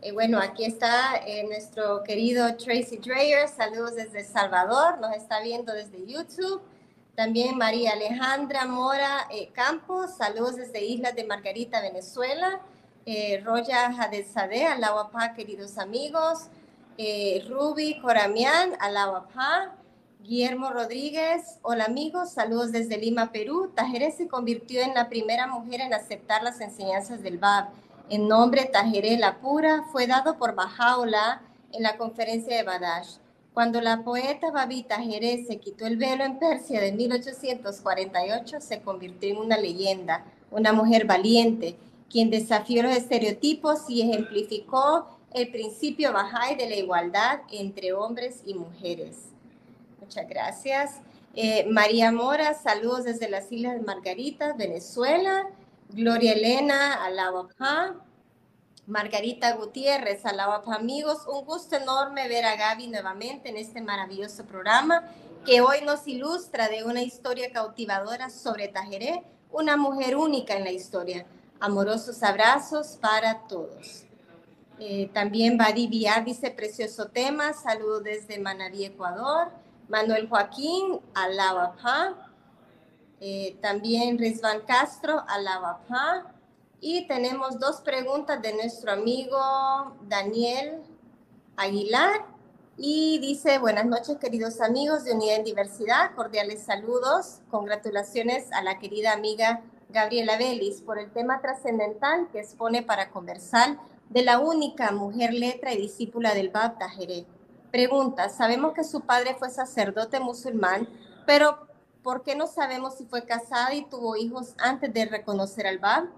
[0.00, 3.48] Eh, bueno, aquí está eh, nuestro querido Tracy Dreyer.
[3.48, 4.98] Saludos desde El Salvador.
[5.00, 6.60] Nos está viendo desde YouTube.
[7.18, 12.60] También María Alejandra Mora eh, Campos, saludos desde Islas de Margarita, Venezuela.
[13.06, 16.46] Eh, Roya Jadezade, Alawapá, queridos amigos.
[16.96, 19.74] Eh, Ruby Coramián, Alawapá.
[20.20, 23.72] Guillermo Rodríguez, hola amigos, saludos desde Lima, Perú.
[23.74, 27.70] Tajeré se convirtió en la primera mujer en aceptar las enseñanzas del Bab.
[28.10, 33.16] El nombre Tajeré la Pura fue dado por Bajaola en la conferencia de Badash.
[33.58, 39.30] Cuando la poeta Babita Jerez se quitó el velo en Persia de 1848, se convirtió
[39.30, 41.74] en una leyenda, una mujer valiente,
[42.08, 48.54] quien desafió los estereotipos y ejemplificó el principio Bahá'í de la igualdad entre hombres y
[48.54, 49.24] mujeres.
[50.00, 51.00] Muchas gracias.
[51.34, 55.48] Eh, María Mora, saludos desde las Islas de Margarita, Venezuela.
[55.90, 57.96] Gloria Elena, Alabajá.
[58.88, 65.04] Margarita Gutiérrez, Alabapa amigos, un gusto enorme ver a Gaby nuevamente en este maravilloso programa
[65.44, 70.72] que hoy nos ilustra de una historia cautivadora sobre Tajeré, una mujer única en la
[70.72, 71.26] historia.
[71.60, 74.04] Amorosos abrazos para todos.
[74.78, 79.50] Eh, también Badi Villar dice precioso tema, saludo desde Manaví, Ecuador.
[79.88, 82.14] Manuel Joaquín, Alabapa.
[83.20, 86.37] Eh, también Rizvan Castro, Alabapa.
[86.80, 89.36] Y tenemos dos preguntas de nuestro amigo
[90.02, 90.80] Daniel
[91.56, 92.24] Aguilar.
[92.76, 98.78] Y dice, buenas noches queridos amigos de Unidad en Diversidad, cordiales saludos, congratulaciones a la
[98.78, 103.78] querida amiga Gabriela Vélez por el tema trascendental que expone para conversar
[104.10, 107.26] de la única mujer letra y discípula del Bab Tajeré.
[107.72, 110.88] Pregunta, sabemos que su padre fue sacerdote musulmán,
[111.26, 111.66] pero
[112.04, 116.08] ¿por qué no sabemos si fue casada y tuvo hijos antes de reconocer al Bab?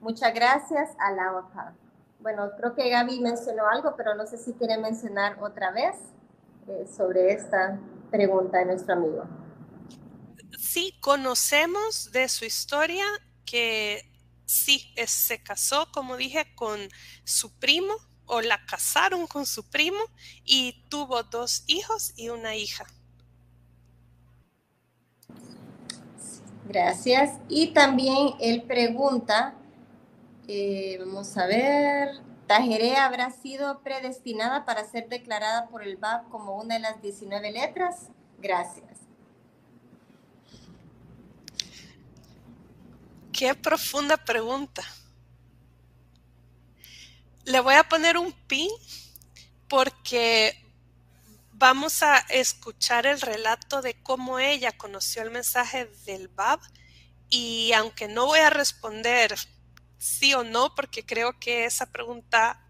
[0.00, 1.74] Muchas gracias a la.
[2.20, 5.96] Bueno, creo que Gaby mencionó algo, pero no sé si quiere mencionar otra vez
[6.68, 7.78] eh, sobre esta
[8.10, 9.24] pregunta de nuestro amigo.
[10.58, 13.04] Sí, conocemos de su historia
[13.44, 14.02] que
[14.46, 16.80] sí, se casó, como dije, con
[17.24, 17.94] su primo
[18.26, 20.00] o la casaron con su primo
[20.44, 22.86] y tuvo dos hijos y una hija.
[26.68, 27.38] Gracias.
[27.48, 29.56] Y también él pregunta
[30.48, 32.20] eh, vamos a ver.
[32.46, 37.52] Tajeré habrá sido predestinada para ser declarada por el BAP como una de las 19
[37.52, 38.08] letras.
[38.38, 38.98] Gracias.
[43.32, 44.82] Qué profunda pregunta.
[47.44, 48.68] Le voy a poner un pin
[49.68, 50.60] porque
[51.52, 56.60] vamos a escuchar el relato de cómo ella conoció el mensaje del BAB
[57.28, 59.36] y aunque no voy a responder
[60.00, 62.66] sí o no, porque creo que esa pregunta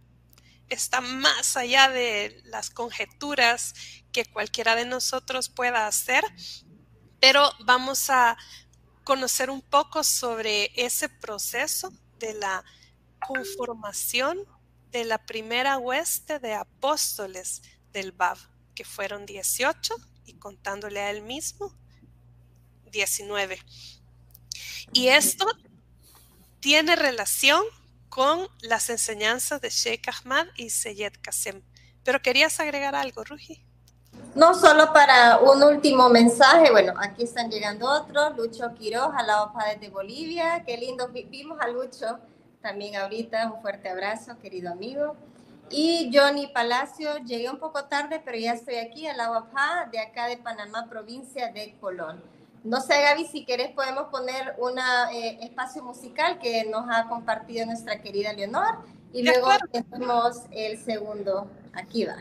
[0.68, 3.72] está más allá de las conjeturas
[4.12, 6.24] que cualquiera de nosotros pueda hacer,
[7.20, 8.36] pero vamos a
[9.04, 12.64] conocer un poco sobre ese proceso de la
[13.26, 14.44] conformación
[14.90, 17.62] de la primera hueste de apóstoles
[17.92, 18.38] del BAV,
[18.74, 19.94] que fueron 18
[20.26, 21.72] y contándole a él mismo,
[22.90, 23.60] 19.
[24.92, 25.46] Y esto
[26.60, 27.62] tiene relación
[28.08, 31.62] con las enseñanzas de Sheikh Ahmad y Seyed Kasem.
[32.04, 33.64] Pero querías agregar algo, Ruji.
[34.34, 39.42] No solo para un último mensaje, bueno, aquí están llegando otros, Lucho Quiroz, a la
[39.42, 42.18] OPA desde Bolivia, qué lindo, vimos a Lucho
[42.60, 45.16] también ahorita, un fuerte abrazo, querido amigo.
[45.70, 50.00] Y Johnny Palacio, llegué un poco tarde, pero ya estoy aquí, a la OPA de
[50.00, 52.22] acá de Panamá, provincia de Colón.
[52.62, 57.64] No sé, Gaby, si querés podemos poner un eh, espacio musical que nos ha compartido
[57.66, 61.50] nuestra querida Leonor y luego tenemos el segundo.
[61.72, 62.16] Aquí va.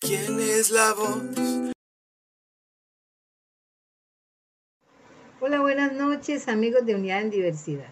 [0.00, 1.63] quién es la voz?
[5.46, 7.90] Hola, buenas noches amigos de Unidad en Diversidad.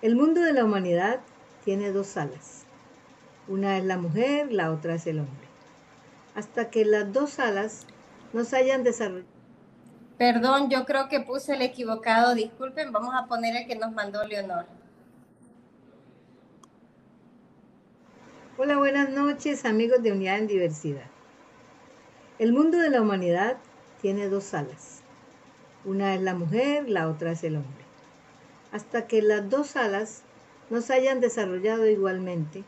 [0.00, 1.20] El mundo de la humanidad
[1.66, 2.64] tiene dos alas.
[3.46, 5.46] Una es la mujer, la otra es el hombre.
[6.34, 7.86] Hasta que las dos alas
[8.32, 9.28] nos hayan desarrollado.
[10.16, 12.34] Perdón, yo creo que puse el equivocado.
[12.34, 14.64] Disculpen, vamos a poner el que nos mandó Leonor.
[18.56, 21.10] Hola, buenas noches amigos de Unidad en Diversidad.
[22.38, 23.58] El mundo de la humanidad
[24.00, 24.93] tiene dos alas
[25.84, 27.84] una es la mujer, la otra es el hombre.
[28.72, 30.22] Hasta que las dos alas
[30.70, 32.64] no se hayan desarrollado igualmente,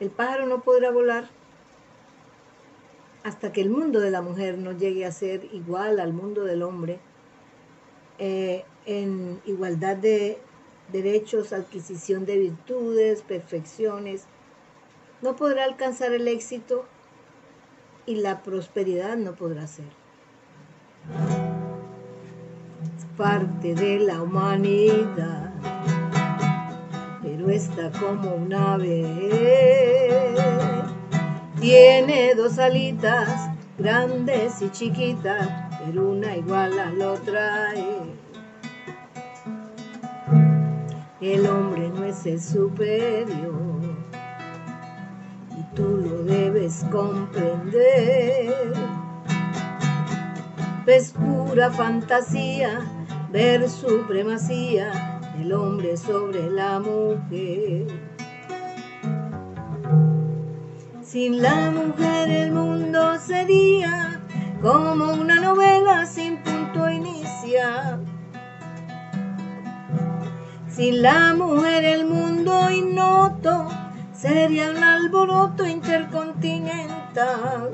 [0.00, 1.28] el pájaro no podrá volar
[3.22, 6.62] hasta que el mundo de la mujer no llegue a ser igual al mundo del
[6.62, 7.00] hombre
[8.18, 10.38] eh, en igualdad de
[10.92, 14.26] derechos, adquisición de virtudes, perfecciones,
[15.22, 16.84] no podrá alcanzar el éxito
[18.06, 21.45] y la prosperidad no podrá ser
[23.16, 25.50] parte de la humanidad,
[27.22, 30.34] pero está como un ave.
[31.58, 35.48] Tiene dos alitas, grandes y chiquitas,
[35.84, 37.72] pero una igual a la otra
[41.20, 43.80] El hombre no es el superior
[45.58, 48.74] y tú lo debes comprender.
[50.86, 52.80] Es pura fantasía
[53.30, 57.86] ver supremacía del hombre sobre la mujer.
[61.02, 64.20] Sin la mujer el mundo sería
[64.62, 68.00] como una novela sin punto inicial.
[70.68, 73.68] Sin la mujer el mundo ignoto
[74.12, 77.70] sería un alboroto intercontinental.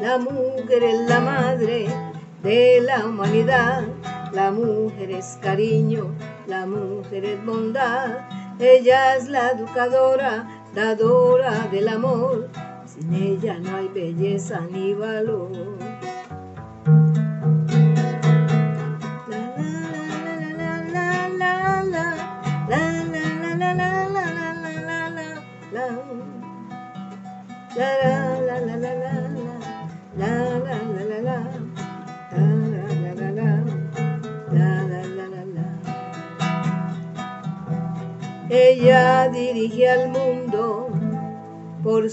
[0.00, 2.09] La mujer es la madre
[2.42, 3.84] de la humanidad.
[4.32, 6.14] La mujer es cariño,
[6.46, 8.18] la mujer es bondad.
[8.58, 12.48] Ella es la educadora, dadora del amor.
[12.86, 15.50] Sin ella no hay belleza ni valor.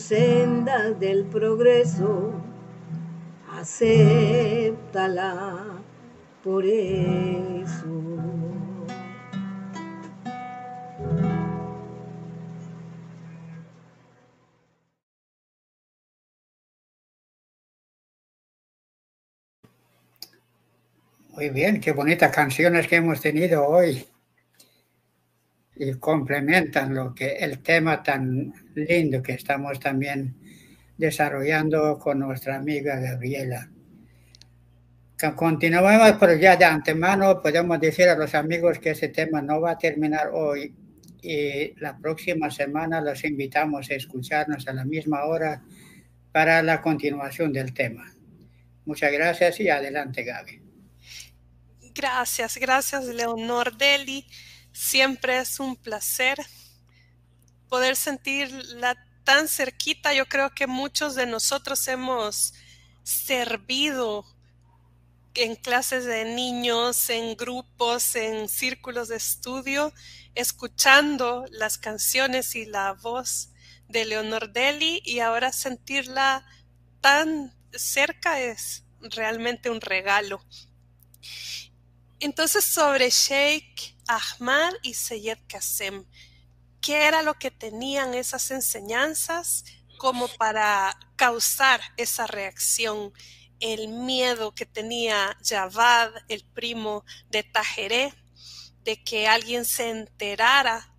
[0.07, 2.31] Sendas del progreso.
[3.51, 5.03] Acéptala
[6.43, 7.85] por eso.
[21.29, 24.07] Muy bien, qué bonitas canciones que hemos tenido hoy.
[25.79, 30.35] Y complementan lo que el tema tan lindo que estamos también
[30.97, 33.69] desarrollando con nuestra amiga Gabriela.
[35.35, 39.71] Continuamos, pero ya de antemano podemos decir a los amigos que ese tema no va
[39.71, 40.73] a terminar hoy
[41.21, 45.63] y la próxima semana los invitamos a escucharnos a la misma hora
[46.31, 48.05] para la continuación del tema.
[48.85, 50.61] Muchas gracias y adelante, Gaby.
[51.95, 54.25] Gracias, gracias, Leonor Deli.
[54.71, 56.37] Siempre es un placer
[57.69, 60.13] poder sentirla tan cerquita.
[60.13, 62.53] Yo creo que muchos de nosotros hemos
[63.03, 64.25] servido
[65.33, 69.93] en clases de niños, en grupos, en círculos de estudio,
[70.33, 73.49] escuchando las canciones y la voz
[73.87, 76.45] de Leonor Deli y ahora sentirla
[77.01, 80.43] tan cerca es realmente un regalo.
[82.19, 86.05] Entonces, sobre Sheikh Ahmad y Seyed Qasem,
[86.81, 89.65] ¿qué era lo que tenían esas enseñanzas
[89.97, 93.13] como para causar esa reacción?
[93.59, 98.13] El miedo que tenía Javad, el primo de Tajeré,
[98.83, 100.93] de que alguien se enterara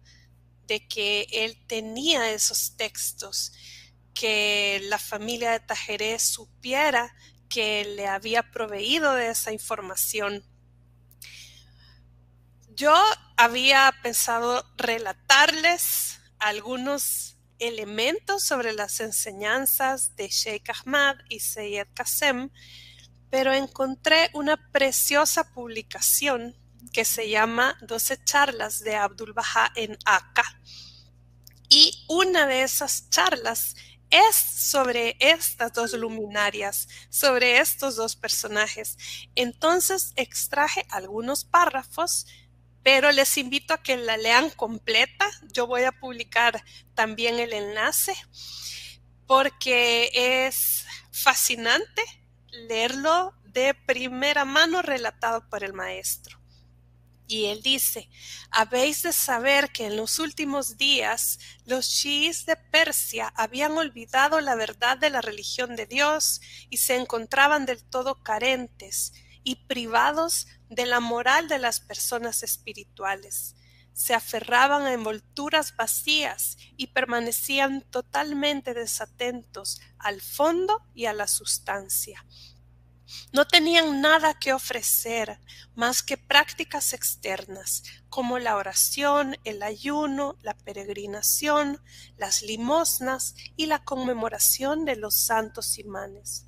[0.66, 3.52] de que él tenía esos textos,
[4.14, 7.16] que la familia de Tajeré supiera
[7.48, 10.44] que le había proveído de esa información
[12.78, 12.94] yo
[13.36, 22.50] había pensado relatarles algunos elementos sobre las enseñanzas de Sheikh Ahmad y Seyed Qasem,
[23.30, 26.56] pero encontré una preciosa publicación
[26.92, 30.44] que se llama 12 charlas de Abdul Baha en Aka.
[31.68, 33.74] Y una de esas charlas
[34.08, 38.96] es sobre estas dos luminarias, sobre estos dos personajes.
[39.34, 42.26] Entonces extraje algunos párrafos
[42.82, 45.28] pero les invito a que la lean completa.
[45.52, 46.64] Yo voy a publicar
[46.94, 48.14] también el enlace
[49.26, 52.02] porque es fascinante
[52.50, 56.38] leerlo de primera mano relatado por el maestro.
[57.30, 58.08] Y él dice,
[58.50, 64.54] habéis de saber que en los últimos días los chiíes de Persia habían olvidado la
[64.54, 69.12] verdad de la religión de Dios y se encontraban del todo carentes
[69.44, 73.54] y privados de la moral de las personas espirituales.
[73.92, 82.24] Se aferraban a envolturas vacías y permanecían totalmente desatentos al fondo y a la sustancia.
[83.32, 85.40] No tenían nada que ofrecer
[85.74, 91.80] más que prácticas externas, como la oración, el ayuno, la peregrinación,
[92.18, 96.47] las limosnas y la conmemoración de los santos imanes.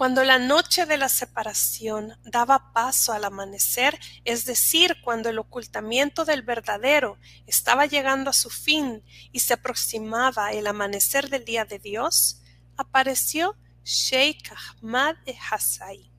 [0.00, 6.24] Cuando la noche de la separación daba paso al amanecer, es decir, cuando el ocultamiento
[6.24, 11.78] del verdadero estaba llegando a su fin y se aproximaba el amanecer del día de
[11.78, 12.40] Dios,
[12.78, 16.10] apareció Sheikh Ahmad e Hassai.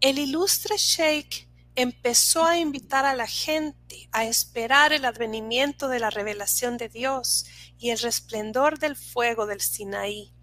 [0.00, 6.10] El ilustre Sheikh empezó a invitar a la gente a esperar el advenimiento de la
[6.10, 7.46] revelación de Dios
[7.78, 10.33] y el resplendor del fuego del Sinaí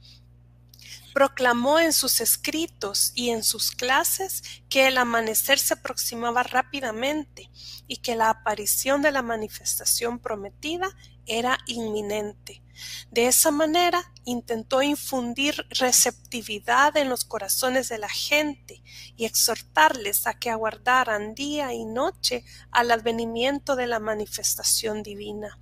[1.14, 7.50] proclamó en sus escritos y en sus clases que el amanecer se aproximaba rápidamente
[7.88, 10.90] y que la aparición de la manifestación prometida
[11.26, 12.64] era inminente.
[13.12, 18.82] De esa manera intentó infundir receptividad en los corazones de la gente
[19.16, 25.60] y exhortarles a que aguardaran día y noche al advenimiento de la manifestación divina.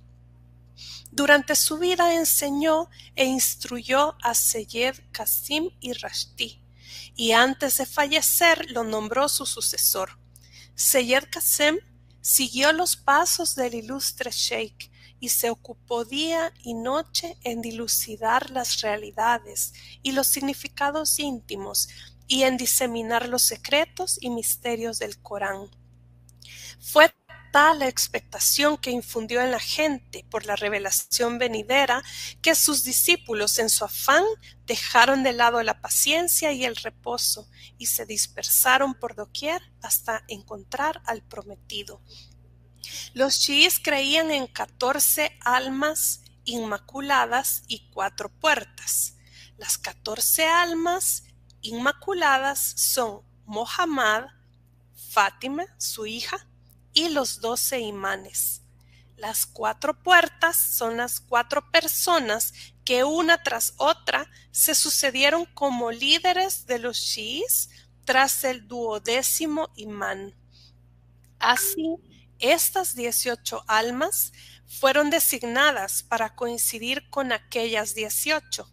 [1.12, 6.62] Durante su vida enseñó e instruyó a Seyed Qasim y Rashti,
[7.16, 10.18] y antes de fallecer lo nombró su sucesor.
[10.74, 11.78] Seyed Qasim
[12.20, 18.80] siguió los pasos del ilustre sheikh y se ocupó día y noche en dilucidar las
[18.80, 21.88] realidades y los significados íntimos
[22.26, 25.68] y en diseminar los secretos y misterios del Corán.
[26.80, 27.12] Fue
[27.52, 32.02] tal la expectación que infundió en la gente por la revelación venidera
[32.42, 34.24] que sus discípulos en su afán
[34.66, 37.48] dejaron de lado la paciencia y el reposo
[37.78, 42.00] y se dispersaron por doquier hasta encontrar al prometido.
[43.14, 49.16] Los chiíes creían en catorce almas inmaculadas y cuatro puertas.
[49.56, 51.24] Las catorce almas
[51.60, 54.26] inmaculadas son Mohammad,
[55.10, 56.46] Fátima, su hija,
[57.00, 58.60] y los doce imanes.
[59.16, 62.52] Las cuatro puertas son las cuatro personas
[62.84, 67.70] que una tras otra se sucedieron como líderes de los shiís
[68.04, 70.34] tras el duodécimo imán.
[71.38, 71.96] Así,
[72.38, 74.32] estas 18 almas
[74.66, 78.70] fueron designadas para coincidir con aquellas 18.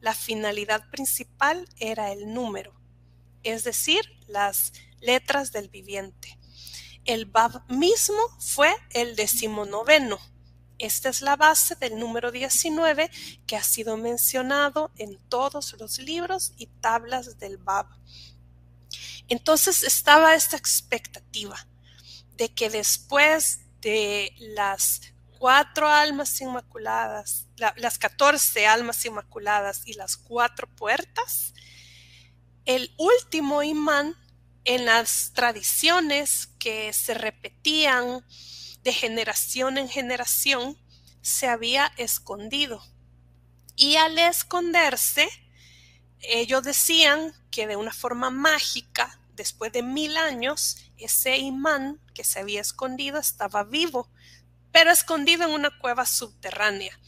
[0.00, 2.74] La finalidad principal era el número,
[3.44, 6.39] es decir, las letras del viviente.
[7.10, 10.20] El Bab mismo fue el decimonoveno.
[10.78, 13.10] Esta es la base del número 19
[13.48, 17.86] que ha sido mencionado en todos los libros y tablas del Bab.
[19.26, 21.66] Entonces estaba esta expectativa
[22.36, 25.00] de que después de las
[25.36, 31.54] cuatro almas inmaculadas, las catorce almas inmaculadas y las cuatro puertas,
[32.66, 34.14] el último imán
[34.64, 38.24] en las tradiciones que se repetían
[38.82, 40.78] de generación en generación
[41.22, 42.82] se había escondido.
[43.76, 45.28] Y al esconderse,
[46.20, 52.40] ellos decían que de una forma mágica, después de mil años, ese imán que se
[52.40, 54.10] había escondido estaba vivo,
[54.72, 56.98] pero escondido en una cueva subterránea.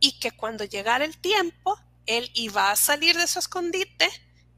[0.00, 4.08] Y que cuando llegara el tiempo, él iba a salir de su escondite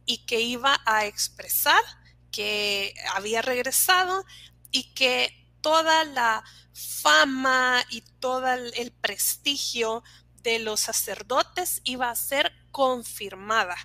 [0.06, 1.82] y que iba a expresar
[2.30, 4.24] que había regresado
[4.70, 10.02] y que toda la fama y todo el prestigio
[10.42, 13.76] de los sacerdotes iba a ser confirmada.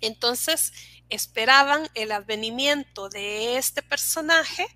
[0.00, 0.72] Entonces
[1.08, 4.66] esperaban el advenimiento de este personaje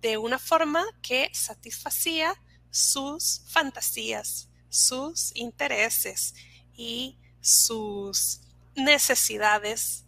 [0.00, 2.34] de una forma que satisfacía
[2.70, 6.34] sus fantasías, sus intereses
[6.74, 8.40] y sus
[8.74, 10.04] necesidades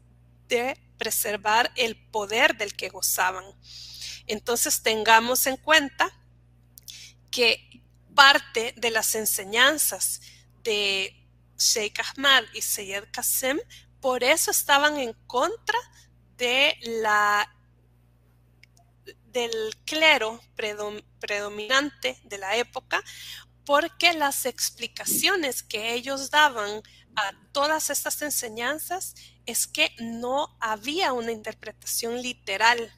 [0.48, 3.44] de preservar el poder del que gozaban.
[4.26, 6.12] Entonces tengamos en cuenta
[7.30, 7.82] que
[8.14, 10.20] parte de las enseñanzas
[10.62, 11.14] de
[11.56, 13.58] Sheikh Ahmad y Seyed Qasem
[14.00, 15.78] por eso estaban en contra
[16.36, 17.52] de la
[19.26, 19.52] del
[19.84, 20.40] clero
[21.20, 23.02] predominante de la época,
[23.64, 26.82] porque las explicaciones que ellos daban
[27.14, 29.14] a todas estas enseñanzas
[29.48, 32.92] es que no había una interpretación literal,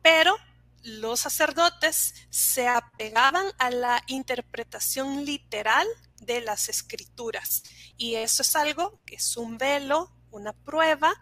[0.00, 0.36] pero
[0.84, 5.84] los sacerdotes se apegaban a la interpretación literal
[6.20, 7.64] de las escrituras.
[7.96, 11.12] Y eso es algo que es un velo, una prueba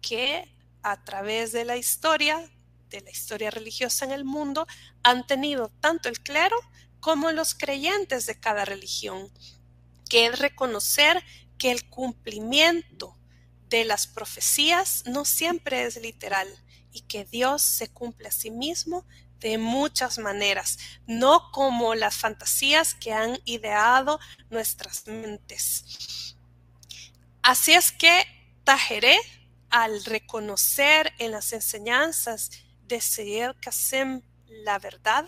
[0.00, 0.50] que
[0.82, 2.50] a través de la historia,
[2.88, 4.66] de la historia religiosa en el mundo,
[5.02, 6.56] han tenido tanto el clero
[7.00, 9.30] como los creyentes de cada religión,
[10.08, 11.22] que es reconocer
[11.58, 13.19] que el cumplimiento
[13.70, 16.48] de las profecías no siempre es literal
[16.92, 19.06] y que Dios se cumple a sí mismo
[19.38, 26.36] de muchas maneras, no como las fantasías que han ideado nuestras mentes.
[27.42, 28.22] Así es que
[28.64, 29.16] Tajeré,
[29.70, 32.50] al reconocer en las enseñanzas
[32.86, 34.20] de Seir Kasem
[34.64, 35.26] la verdad,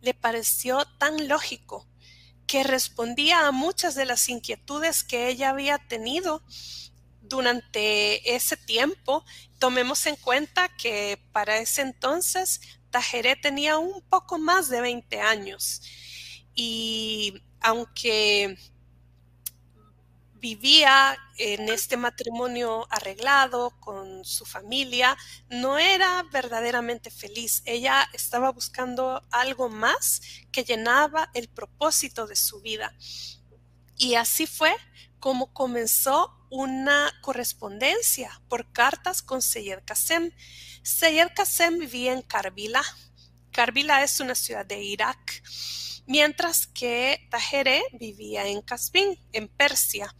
[0.00, 1.86] le pareció tan lógico
[2.46, 6.42] que respondía a muchas de las inquietudes que ella había tenido
[7.32, 9.24] durante ese tiempo.
[9.58, 12.60] Tomemos en cuenta que para ese entonces
[12.90, 15.82] Tajeré tenía un poco más de 20 años
[16.54, 18.58] y aunque
[20.34, 25.16] vivía en este matrimonio arreglado con su familia,
[25.48, 27.62] no era verdaderamente feliz.
[27.64, 30.20] Ella estaba buscando algo más
[30.50, 32.92] que llenaba el propósito de su vida.
[33.96, 34.74] Y así fue
[35.22, 40.32] como comenzó una correspondencia por cartas con Seyed Kasem.
[40.82, 42.82] Seyed Kasem vivía en Karbila.
[43.52, 45.44] Karbila es una ciudad de Irak
[46.06, 50.12] mientras que Tajeré vivía en Caspín, en Persia.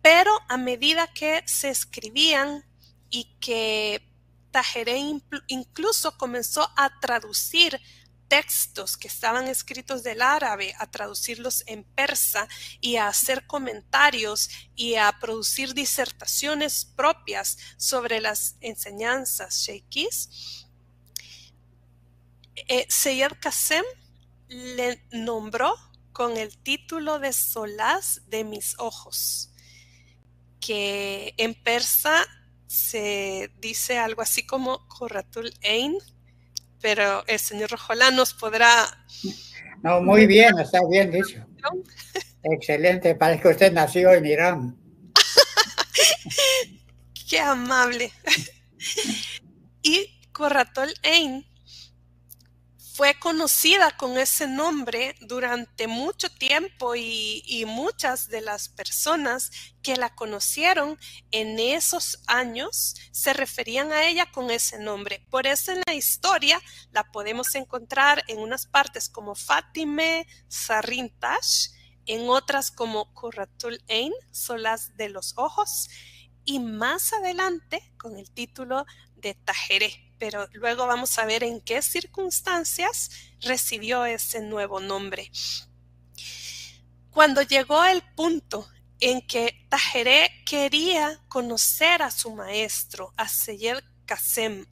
[0.00, 2.64] Pero a medida que se escribían
[3.10, 4.02] y que
[4.50, 4.96] Tajeré
[5.48, 7.78] incluso comenzó a traducir
[8.32, 12.48] textos que estaban escritos del árabe, a traducirlos en persa
[12.80, 20.64] y a hacer comentarios y a producir disertaciones propias sobre las enseñanzas sheikis,
[22.56, 23.84] eh, Seyyed Qasem
[24.48, 25.74] le nombró
[26.14, 29.52] con el título de Solaz de mis ojos,
[30.58, 32.24] que en persa
[32.66, 35.98] se dice algo así como Corratul Ein,
[36.82, 38.86] pero el señor Rojolá nos podrá...
[39.82, 41.46] No, muy bien, está bien dicho.
[42.42, 44.76] Excelente, parece que usted nació en Irán.
[47.30, 48.12] Qué amable.
[49.82, 51.46] y Corratul Ein
[53.02, 59.50] fue conocida con ese nombre durante mucho tiempo y, muchas de las personas
[59.82, 60.96] que la conocieron
[61.32, 65.26] en esos años se referían a ella con ese nombre.
[65.30, 66.60] Por eso en la historia
[66.92, 71.70] la podemos encontrar en unas partes como Fatime Sarintash,
[72.06, 75.88] en otras como Kurratul Ain, Solas de los Ojos,
[76.44, 78.86] y más adelante con el título
[79.16, 83.10] de Tajeré pero luego vamos a ver en qué circunstancias
[83.40, 85.32] recibió ese nuevo nombre.
[87.10, 88.68] Cuando llegó el punto
[89.00, 94.64] en que Tajeré quería conocer a su maestro, a Seyed Kasem,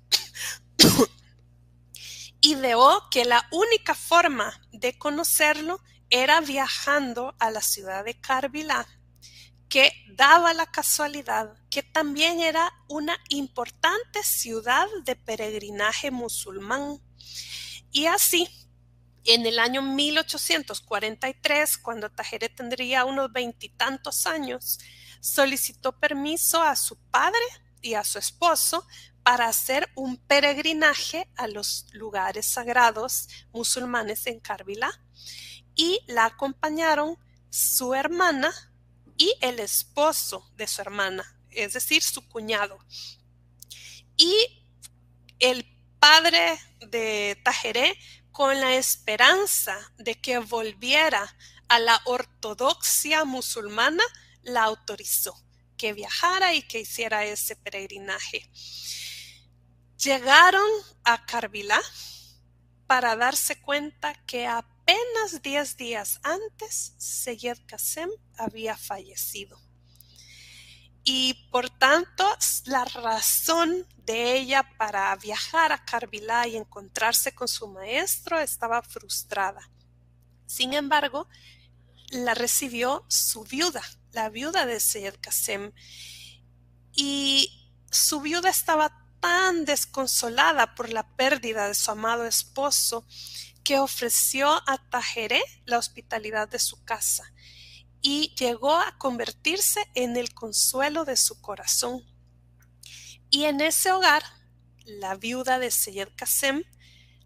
[2.40, 5.80] ideó que la única forma de conocerlo
[6.10, 8.86] era viajando a la ciudad de Karbila
[9.70, 17.00] que daba la casualidad que también era una importante ciudad de peregrinaje musulmán.
[17.92, 18.48] Y así,
[19.24, 24.80] en el año 1843, cuando Tajere tendría unos veintitantos años,
[25.20, 27.40] solicitó permiso a su padre
[27.80, 28.84] y a su esposo
[29.22, 34.90] para hacer un peregrinaje a los lugares sagrados musulmanes en Karbila
[35.76, 37.16] y la acompañaron
[37.50, 38.52] su hermana
[39.20, 42.78] y el esposo de su hermana, es decir, su cuñado.
[44.16, 44.34] Y
[45.38, 45.66] el
[45.98, 46.58] padre
[46.88, 47.98] de Tajeré,
[48.32, 51.36] con la esperanza de que volviera
[51.68, 54.02] a la ortodoxia musulmana,
[54.42, 55.38] la autorizó
[55.76, 58.50] que viajara y que hiciera ese peregrinaje.
[59.98, 60.70] Llegaron
[61.04, 61.82] a Carvilá
[62.86, 68.08] para darse cuenta que apenas 10 días antes, Seyed Kasem
[68.40, 69.60] había fallecido.
[71.02, 72.26] Y por tanto,
[72.66, 79.70] la razón de ella para viajar a Carvilá y encontrarse con su maestro estaba frustrada.
[80.46, 81.26] Sin embargo,
[82.10, 83.82] la recibió su viuda,
[84.12, 85.72] la viuda de Seyed Kasem.
[86.92, 93.06] Y su viuda estaba tan desconsolada por la pérdida de su amado esposo
[93.64, 97.32] que ofreció a Tajeré la hospitalidad de su casa
[98.02, 102.02] y llegó a convertirse en el consuelo de su corazón.
[103.30, 104.22] Y en ese hogar,
[104.84, 106.64] la viuda de Seyed Kasem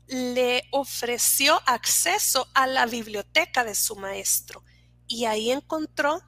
[0.07, 4.63] le ofreció acceso a la biblioteca de su maestro
[5.07, 6.23] y ahí encontró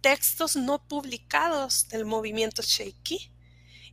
[0.00, 3.34] textos no publicados del movimiento Sheikhi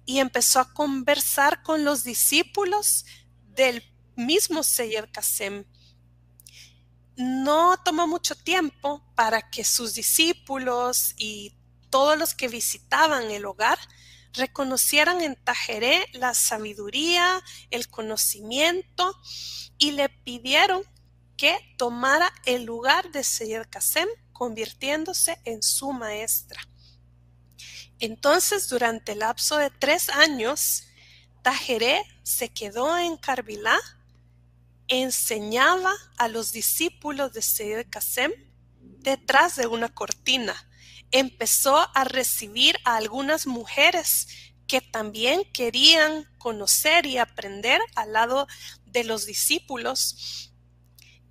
[0.06, 3.06] y empezó a conversar con los discípulos
[3.48, 3.84] del
[4.16, 5.66] mismo Seyer Kasem
[7.18, 11.56] no tomó mucho tiempo para que sus discípulos y
[11.90, 13.80] todos los que visitaban el hogar
[14.34, 17.42] reconocieran en Tajeré la sabiduría,
[17.72, 19.18] el conocimiento
[19.78, 20.84] y le pidieron
[21.38, 26.62] que tomara el lugar de Seyyed Kasem, convirtiéndose en su maestra.
[28.00, 30.84] Entonces, durante el lapso de tres años,
[31.42, 33.80] Tajeré se quedó en Carvilá
[34.88, 38.32] enseñaba a los discípulos de Seyyed Kasem
[38.80, 40.56] detrás de una cortina.
[41.12, 44.28] Empezó a recibir a algunas mujeres
[44.68, 48.48] que también querían conocer y aprender al lado
[48.86, 50.52] de los discípulos.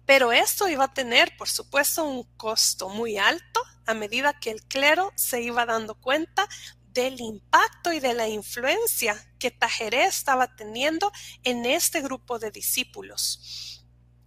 [0.06, 4.62] Pero esto iba a tener, por supuesto, un costo muy alto a medida que el
[4.62, 6.48] clero se iba dando cuenta
[6.94, 13.84] del impacto y de la influencia que Tajeré estaba teniendo en este grupo de discípulos.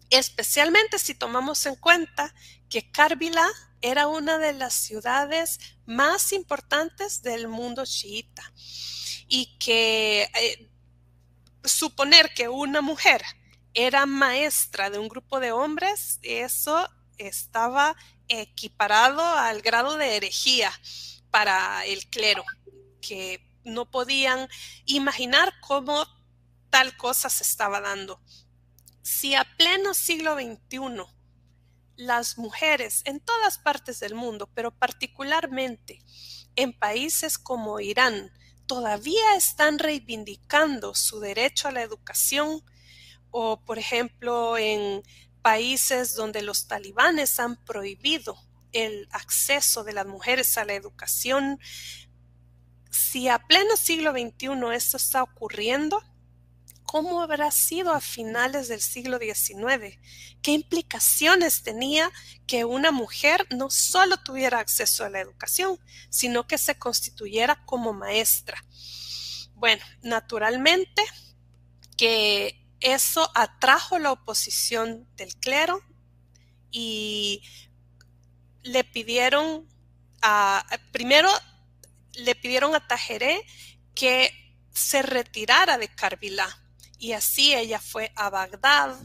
[0.10, 2.34] Especialmente si tomamos en cuenta
[2.70, 3.48] que Karbila
[3.82, 8.44] era una de las ciudades más importantes del mundo chiita
[9.28, 10.70] y que eh,
[11.64, 13.24] suponer que una mujer
[13.74, 17.96] era maestra de un grupo de hombres, eso estaba
[18.28, 20.72] equiparado al grado de herejía
[21.38, 22.44] para el clero,
[23.00, 24.50] que no podían
[24.86, 26.04] imaginar cómo
[26.72, 28.20] tal cosa se estaba dando.
[29.04, 31.04] Si a pleno siglo XXI
[31.96, 36.00] las mujeres en todas partes del mundo, pero particularmente
[36.56, 38.32] en países como Irán,
[38.66, 42.64] todavía están reivindicando su derecho a la educación,
[43.30, 45.04] o por ejemplo en
[45.44, 51.60] países donde los talibanes han prohibido el acceso de las mujeres a la educación.
[52.92, 56.02] Si a pleno siglo XXI esto está ocurriendo,
[56.84, 60.00] ¿cómo habrá sido a finales del siglo XIX?
[60.42, 62.12] ¿Qué implicaciones tenía
[62.48, 67.94] que una mujer no solo tuviera acceso a la educación, sino que se constituyera como
[67.94, 68.64] maestra?
[69.54, 71.04] Bueno, naturalmente
[71.98, 75.82] que eso atrajo la oposición del clero
[76.72, 77.42] y
[78.68, 79.68] le pidieron
[80.92, 81.30] primero
[82.14, 83.46] le pidieron a Tajeré
[83.94, 84.32] que
[84.74, 86.48] se retirara de Carbilá
[87.00, 88.98] y así ella fue a Bagdad.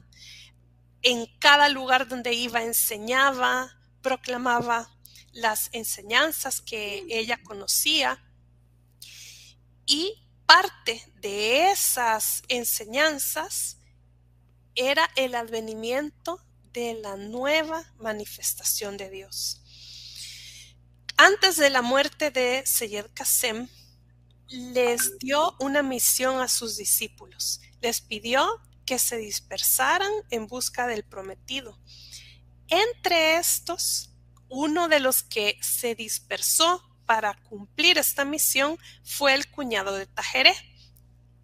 [1.02, 4.90] En cada lugar donde iba enseñaba, proclamaba
[5.32, 8.22] las enseñanzas que ella conocía
[9.84, 10.14] y
[10.46, 13.78] parte de esas enseñanzas
[14.74, 16.40] era el advenimiento
[16.72, 19.62] de la nueva manifestación de Dios.
[21.16, 23.68] Antes de la muerte de Seyed Kasem,
[24.48, 27.60] les dio una misión a sus discípulos.
[27.80, 28.46] Les pidió
[28.84, 31.78] que se dispersaran en busca del prometido.
[32.68, 34.10] Entre estos,
[34.48, 40.54] uno de los que se dispersó para cumplir esta misión fue el cuñado de Tajeré,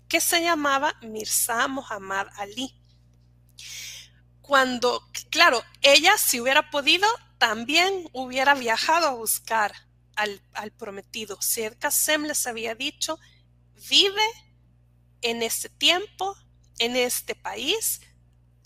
[0.09, 2.75] que se llamaba Mirza Muhammad Ali.
[4.49, 9.75] Cuando, claro, ella si hubiera podido, también hubiera viajado a buscar
[10.17, 10.41] al,
[10.79, 11.37] prometido.
[11.43, 13.19] Sed Kasem les había dicho,
[13.91, 14.23] vive
[15.21, 16.35] en este tiempo,
[16.79, 18.01] en este país,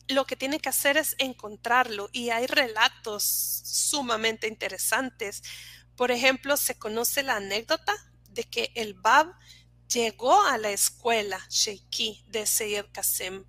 [0.07, 5.43] lo que tiene que hacer es encontrarlo y hay relatos sumamente interesantes.
[5.97, 7.93] Por ejemplo, se conoce la anécdota
[8.29, 9.35] de que el Bab
[9.93, 13.47] llegó a la escuela Sheikhi de Seyed Kasem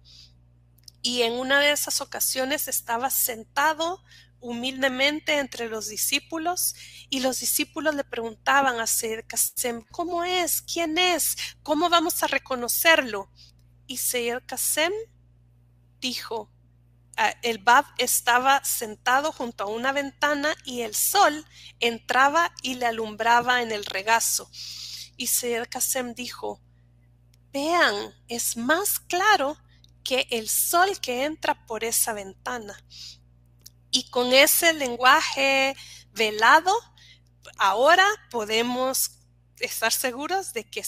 [1.04, 4.01] y en una de esas ocasiones estaba sentado
[4.39, 6.76] humildemente entre los discípulos
[7.10, 10.62] y los discípulos le preguntaban a Seyed Kasem, ¿cómo es?
[10.62, 11.36] ¿Quién es?
[11.62, 13.30] ¿Cómo vamos a reconocerlo?
[13.86, 14.93] Y Seyed Kasem
[15.99, 16.49] dijo,
[17.18, 21.45] ah, el Bab estaba sentado junto a una ventana y el sol
[21.82, 24.49] entraba y le alumbraba en el regazo.
[25.18, 25.28] Y
[25.70, 26.62] Kasem dijo,
[27.51, 29.58] vean, es más claro
[30.04, 32.78] que el sol que entra por esa ventana.
[33.91, 35.76] Y con ese lenguaje
[36.14, 36.74] velado,
[37.58, 39.20] ahora podemos
[39.60, 40.84] estar seguros de que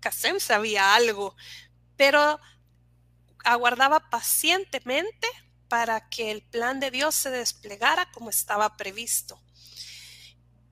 [0.00, 1.36] Kasem sabía algo,
[1.96, 2.40] pero
[3.44, 5.28] aguardaba pacientemente
[5.68, 9.40] para que el plan de Dios se desplegara como estaba previsto.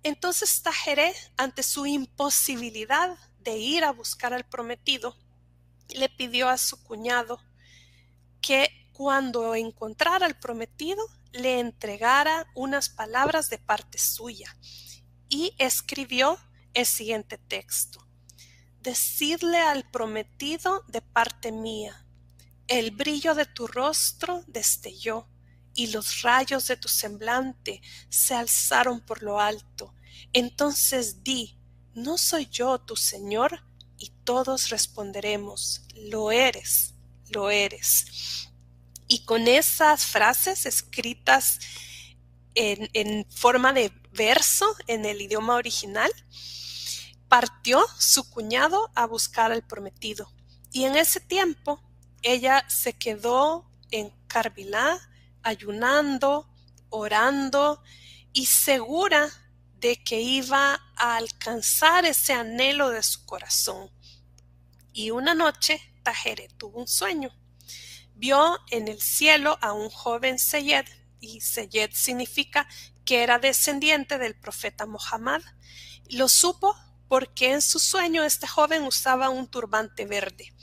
[0.02, 5.16] Entonces Tajeré, ante su imposibilidad de ir a buscar al prometido,
[5.90, 7.40] le pidió a su cuñado
[8.42, 14.54] que cuando encontrara al prometido le entregara unas palabras de parte suya
[15.28, 16.38] y escribió
[16.74, 18.06] el siguiente texto.
[18.80, 22.06] Decidle al prometido de parte mía,
[22.66, 25.28] el brillo de tu rostro destelló
[25.74, 29.94] y los rayos de tu semblante se alzaron por lo alto.
[30.32, 31.58] Entonces di,
[31.94, 33.64] ¿no soy yo tu Señor?
[33.96, 36.91] Y todos responderemos, lo eres,
[37.32, 38.42] lo eres
[39.12, 41.58] y con esas frases escritas
[42.54, 46.10] en, forma de verso en el idioma original,
[47.28, 50.32] partió su cuñado a buscar al prometido.
[50.70, 51.82] Y en ese tiempo
[52.22, 54.98] ella se quedó en Carvilá
[55.42, 56.48] ayunando,
[56.88, 57.82] orando
[58.32, 59.28] y segura
[59.78, 63.90] de que iba a alcanzar ese anhelo de su corazón.
[64.94, 67.32] Y una noche Tajere tuvo un sueño
[68.14, 70.86] vio en el cielo a un joven Seyed,
[71.20, 72.68] y Seyed significa
[73.04, 75.42] que era descendiente del profeta Muhammad.
[76.08, 76.76] Lo supo
[77.08, 80.54] porque en su sueño este joven usaba un turbante verde,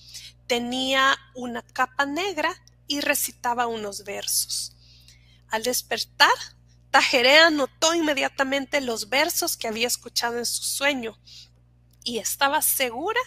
[0.47, 2.55] tenía una capa negra
[2.87, 4.75] y recitaba unos versos.
[5.49, 6.31] Al despertar,
[6.91, 11.19] Tajeré anotó inmediatamente los versos que había escuchado en su sueño
[12.03, 13.19] y estaba segura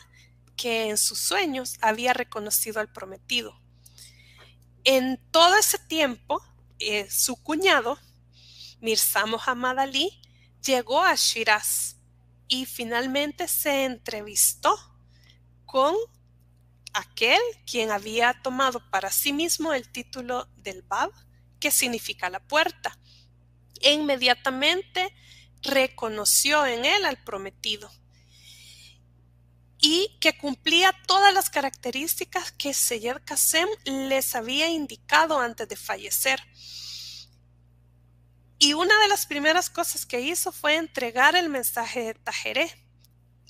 [0.62, 3.60] que en sus sueños había reconocido al prometido.
[4.84, 6.40] En todo ese tiempo,
[6.78, 7.98] eh, su cuñado,
[8.80, 10.22] Mirza Muhammad Ali,
[10.64, 11.96] llegó a Shiraz
[12.46, 14.72] y finalmente se entrevistó
[15.66, 15.96] con
[16.92, 21.10] aquel quien había tomado para sí mismo el título del Bab,
[21.58, 22.96] que significa la puerta.
[23.80, 25.12] E inmediatamente
[25.60, 27.90] reconoció en él al prometido
[29.84, 36.40] y que cumplía todas las características que Seyed Kasem les había indicado antes de fallecer.
[38.60, 42.72] Y una de las primeras cosas que hizo fue entregar el mensaje de Tajeré.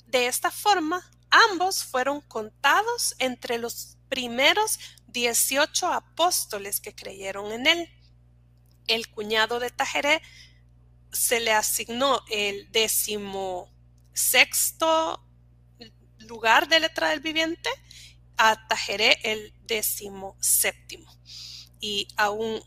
[0.07, 4.79] De esta forma, ambos fueron contados entre los primeros
[5.09, 7.89] 18 apóstoles que creyeron en él.
[8.87, 10.23] El cuñado de Tajeré
[11.11, 13.71] se le asignó el décimo
[14.13, 15.23] sexto
[16.33, 17.69] lugar de letra del viviente,
[18.37, 21.15] a Tajeré el décimo séptimo.
[21.79, 22.59] Y aún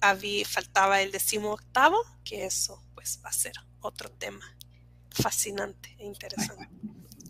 [0.00, 4.44] había, faltaba el décimo octavo, que eso pues va a ser otro tema
[5.10, 6.68] fascinante e interesante.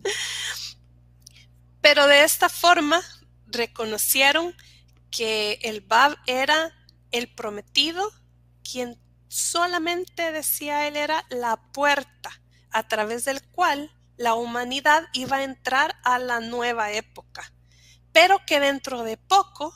[1.83, 3.03] Pero de esta forma
[3.47, 4.55] reconocieron
[5.11, 6.73] que el Bab era
[7.11, 8.11] el prometido,
[8.63, 12.31] quien solamente decía él era la puerta
[12.71, 17.53] a través del cual la humanidad iba a entrar a la nueva época,
[18.13, 19.75] pero que dentro de poco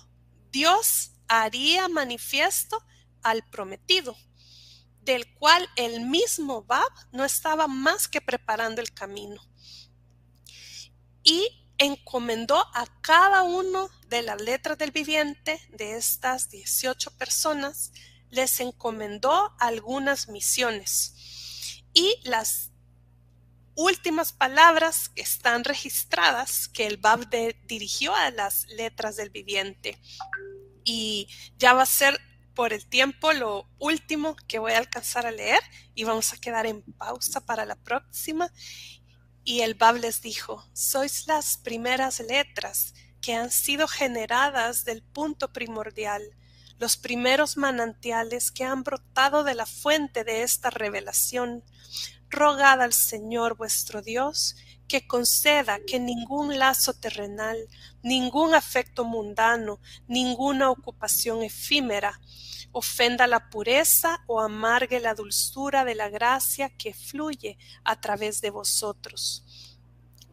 [0.51, 2.83] Dios haría manifiesto
[3.23, 4.17] al prometido,
[5.03, 9.43] del cual el mismo Bab no estaba más que preparando el camino.
[11.23, 17.93] Y encomendó a cada uno de las letras del viviente de estas 18 personas
[18.31, 21.15] les encomendó algunas misiones
[21.95, 22.71] y las
[23.79, 27.29] últimas palabras que están registradas que el Bab
[27.69, 30.01] dirigió a las letras del viviente.
[30.83, 32.21] Y ya va a ser
[32.55, 35.61] por el tiempo lo último que voy a alcanzar a leer
[35.95, 38.53] y vamos a quedar en pausa para la próxima.
[39.45, 45.53] Y el Bab les dijo, sois las primeras letras que han sido generadas del punto
[45.53, 46.23] primordial
[46.79, 51.65] los primeros manantiales que han brotado de la fuente de esta revelación.
[52.31, 54.57] Rogad al Señor vuestro Dios
[54.87, 57.59] que conceda que ningún lazo terrenal,
[58.03, 62.21] ningún afecto mundano, ninguna ocupación efímera,
[62.73, 68.51] ofenda la pureza o amargue la dulzura de la gracia que fluye a través de
[68.51, 69.45] vosotros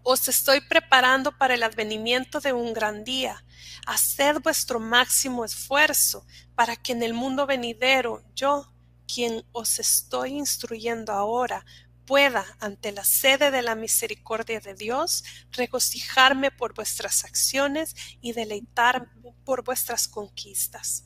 [0.08, 3.44] os estoy preparando para el advenimiento de un gran día.
[3.88, 8.72] Haced vuestro máximo esfuerzo para que en el mundo venidero yo,
[9.08, 11.66] quien os estoy instruyendo ahora,
[12.06, 19.08] pueda, ante la sede de la misericordia de Dios, regocijarme por vuestras acciones y deleitarme
[19.44, 21.06] por vuestras conquistas.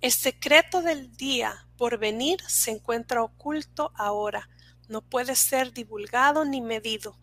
[0.00, 4.48] El secreto del día por venir se encuentra oculto ahora,
[4.88, 7.18] no puede ser divulgado ni medido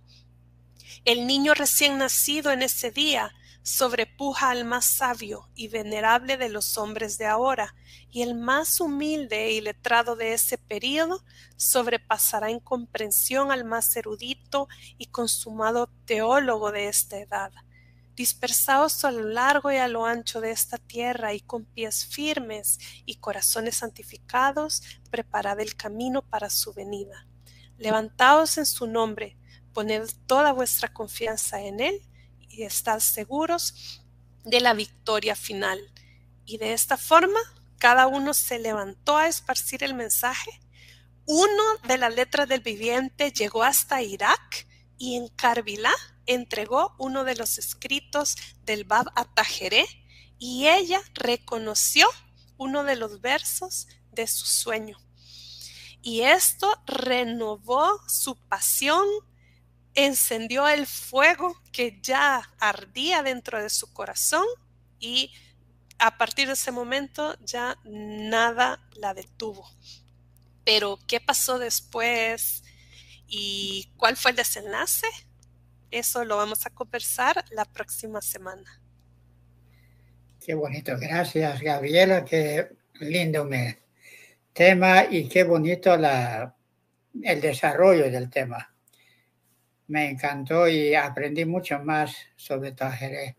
[1.06, 3.34] el niño recién nacido en ese día
[3.64, 7.76] sobrepuja al más sabio y venerable de los hombres de ahora,
[8.10, 11.24] y el más humilde y letrado de ese período
[11.56, 17.52] sobrepasará en comprensión al más erudito y consumado teólogo de esta edad.
[18.16, 22.80] Dispersaos a lo largo y a lo ancho de esta tierra y con pies firmes
[23.06, 27.28] y corazones santificados, preparad el camino para su venida.
[27.78, 29.38] Levantaos en su nombre,
[29.74, 32.02] Poned toda vuestra confianza en Él
[32.54, 34.02] y estad seguros
[34.44, 35.80] de la victoria final.
[36.46, 37.40] Y de esta forma,
[37.78, 40.52] cada uno se levantó a esparcir el mensaje.
[41.26, 45.94] Uno de las letras del viviente llegó hasta Irak y en Carbilá
[46.26, 49.86] entregó uno de los escritos del Bab Atajeré
[50.38, 52.08] y ella reconoció
[52.58, 54.98] uno de los versos de su sueño.
[56.02, 59.08] Y esto renovó su pasión
[59.96, 64.46] encendió el fuego que ya ardía dentro de su corazón
[65.00, 65.32] y
[66.00, 69.70] a partir de ese momento ya nada la detuvo.
[70.64, 72.64] Pero ¿qué pasó después
[73.28, 75.08] y cuál fue el desenlace?
[75.90, 78.82] Eso lo vamos a conversar la próxima semana.
[80.44, 82.70] Qué bonito, gracias Gabriela, qué
[83.00, 83.48] lindo
[84.54, 88.72] tema y qué bonito el desarrollo del tema
[89.92, 93.36] me encantó y aprendí mucho más sobre Tajeré.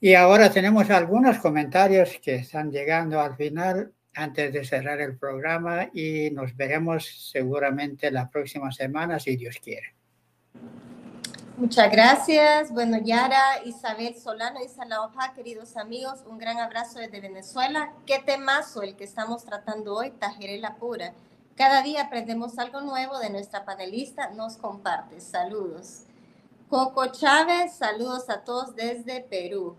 [0.00, 5.90] Y ahora tenemos algunos comentarios que están llegando al final antes de cerrar el programa
[5.92, 9.94] y nos veremos seguramente la próxima semana si Dios quiere.
[11.58, 12.70] Muchas gracias.
[12.70, 17.92] Bueno, Yara, Isabel Solano y Salaoja, queridos amigos, un gran abrazo desde Venezuela.
[18.06, 21.12] Qué temazo el que estamos tratando hoy, Tajeré la Pura.
[21.56, 25.22] Cada día aprendemos algo nuevo de nuestra panelista, nos comparte.
[25.22, 26.02] Saludos.
[26.68, 29.74] Coco Chávez, saludos a todos desde Perú.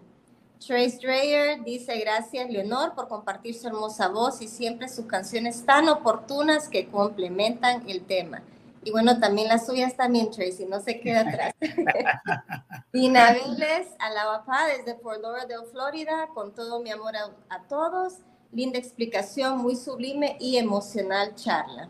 [0.60, 5.88] Trace Dreyer dice gracias Leonor por compartir su hermosa voz y siempre sus canciones tan
[5.88, 8.42] oportunas que complementan el tema.
[8.84, 11.54] Y bueno, también las suyas también, Tracy, no se queda atrás.
[12.92, 17.62] Dina Viles, a la papá desde Fort Lauderdale, Florida, con todo mi amor a, a
[17.68, 18.16] todos
[18.52, 21.90] linda explicación, muy sublime y emocional charla.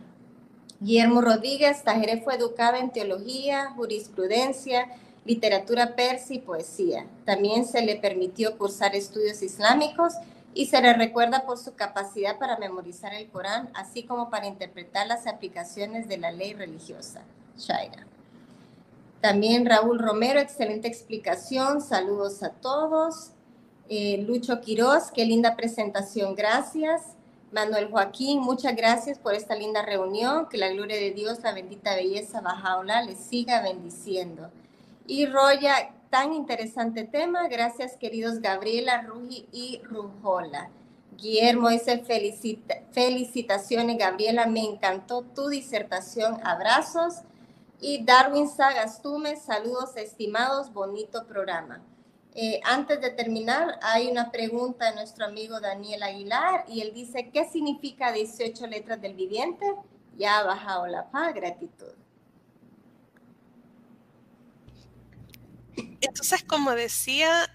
[0.80, 4.88] Guillermo Rodríguez, Tajere fue educada en teología, jurisprudencia,
[5.26, 7.08] literatura persa y poesía.
[7.26, 10.14] También se le permitió cursar estudios islámicos
[10.54, 15.08] y se le recuerda por su capacidad para memorizar el Corán, así como para interpretar
[15.08, 17.22] las aplicaciones de la ley religiosa.
[17.58, 18.08] Shaira.
[19.22, 21.82] También Raúl Romero, excelente explicación.
[21.82, 23.32] Saludos a todos.
[23.90, 27.02] Eh, Lucho Quiroz, qué linda presentación, gracias.
[27.54, 30.50] Manuel Joaquín, muchas gracias por esta linda reunión.
[30.50, 34.50] Que la gloria de Dios, la bendita belleza Bajaola, les siga bendiciendo.
[35.06, 37.48] Y Roya, tan interesante tema.
[37.48, 40.70] Gracias, queridos Gabriela, Rugi y Rujola.
[41.16, 46.40] Guillermo dice felicita, felicitaciones, Gabriela, me encantó tu disertación.
[46.44, 47.22] Abrazos.
[47.80, 51.82] Y Darwin Sagastume, saludos estimados, bonito programa.
[52.40, 57.32] Eh, antes de terminar, hay una pregunta de nuestro amigo Daniel Aguilar y él dice,
[57.34, 59.66] ¿qué significa 18 letras del viviente?
[60.20, 61.94] Ya ha bajado la paz, gratitud.
[66.00, 67.52] Entonces, como decía,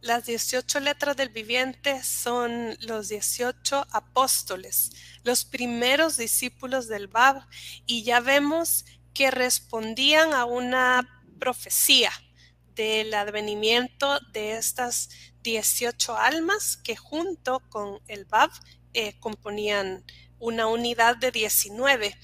[0.00, 4.92] las 18 letras del viviente son los 18 apóstoles,
[5.24, 7.46] los primeros discípulos del Bab,
[7.84, 12.10] y ya vemos que respondían a una profecía
[12.74, 15.10] del advenimiento de estas
[15.42, 18.50] 18 almas que junto con el Bab
[18.94, 20.04] eh, componían
[20.38, 22.16] una unidad de 19.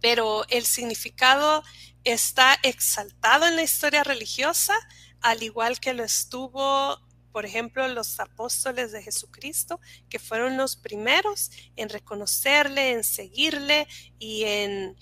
[0.00, 1.62] Pero el significado
[2.04, 4.74] está exaltado en la historia religiosa,
[5.20, 6.98] al igual que lo estuvo,
[7.32, 13.86] por ejemplo, los apóstoles de Jesucristo, que fueron los primeros en reconocerle, en seguirle
[14.18, 14.96] y en,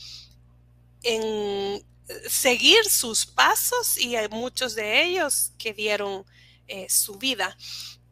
[1.03, 1.85] en
[2.29, 6.25] seguir sus pasos y hay muchos de ellos que dieron
[6.67, 7.57] eh, su vida.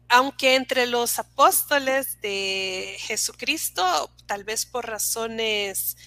[0.09, 5.97] Aunque entre los apóstoles de Jesucristo, tal vez por razones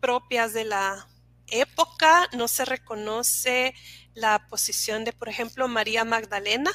[0.00, 1.08] propias de la
[1.48, 3.74] época, no se reconoce
[4.14, 6.70] la posición de, por ejemplo, María Magdalena,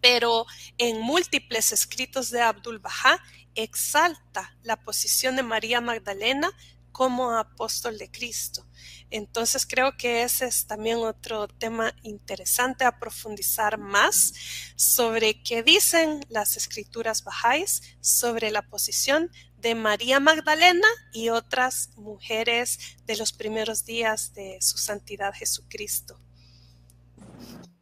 [0.00, 0.46] pero
[0.78, 3.22] en múltiples escritos de Abdul Bahá
[3.54, 6.50] exalta la posición de María Magdalena
[6.92, 8.67] como apóstol de Cristo.
[9.10, 14.34] Entonces creo que ese es también otro tema interesante a profundizar más
[14.76, 22.78] sobre qué dicen las escrituras bajáis sobre la posición de María Magdalena y otras mujeres
[23.06, 26.18] de los primeros días de su santidad Jesucristo.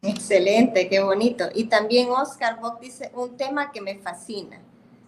[0.01, 1.49] Excelente, qué bonito.
[1.53, 4.61] Y también Oscar Bock dice un tema que me fascina.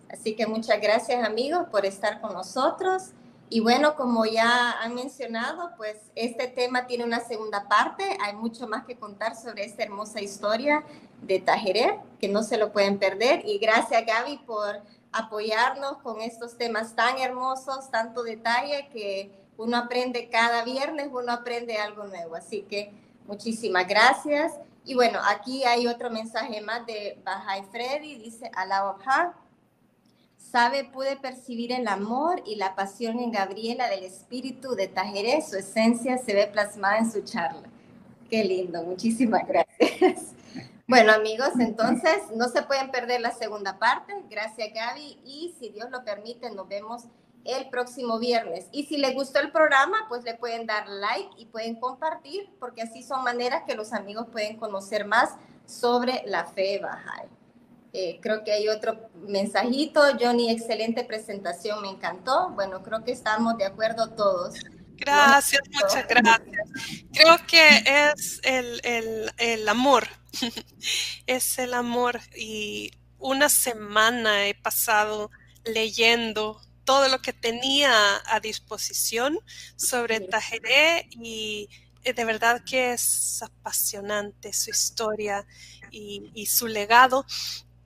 [0.10, 3.12] Así que muchas gracias amigos por estar con nosotros.
[3.52, 8.04] Y bueno, como ya han mencionado, pues este tema tiene una segunda parte.
[8.22, 10.84] Hay mucho más que contar sobre esta hermosa historia
[11.24, 13.42] de Tajeré, que no se lo pueden perder.
[13.46, 14.82] Y gracias Gaby por
[15.12, 21.78] apoyarnos con estos temas tan hermosos, tanto detalle que uno aprende cada viernes, uno aprende
[21.78, 22.36] algo nuevo.
[22.36, 22.94] Así que
[23.26, 24.54] muchísimas gracias.
[24.86, 29.34] Y bueno, aquí hay otro mensaje más de Bajay Freddy, dice Alabha
[30.40, 35.44] Sabe, pude percibir el amor y la pasión en Gabriela del espíritu de Tajeré.
[35.44, 37.70] Su esencia se ve plasmada en su charla.
[38.30, 40.34] Qué lindo, muchísimas gracias.
[40.88, 44.12] Bueno, amigos, entonces no se pueden perder la segunda parte.
[44.28, 45.20] Gracias, Gaby.
[45.24, 47.04] Y si Dios lo permite, nos vemos
[47.46, 48.66] el próximo viernes.
[48.72, 52.82] Y si les gustó el programa, pues le pueden dar like y pueden compartir, porque
[52.82, 55.36] así son maneras que los amigos pueden conocer más
[55.68, 57.39] sobre la fe Bahá'í.
[57.92, 60.02] Eh, creo que hay otro mensajito.
[60.20, 62.50] Johnny, excelente presentación, me encantó.
[62.52, 64.56] Bueno, creo que estamos de acuerdo todos.
[65.00, 66.70] Gracias, muchas gracias.
[67.14, 70.08] Creo que es el, el, el amor,
[71.26, 75.32] es el amor y una semana he pasado
[75.64, 77.92] leyendo todo lo que tenía
[78.26, 79.40] a disposición
[79.78, 81.70] sobre Tajeré y
[82.04, 85.46] eh, de verdad que es apasionante su historia
[85.92, 87.26] y, y su legado.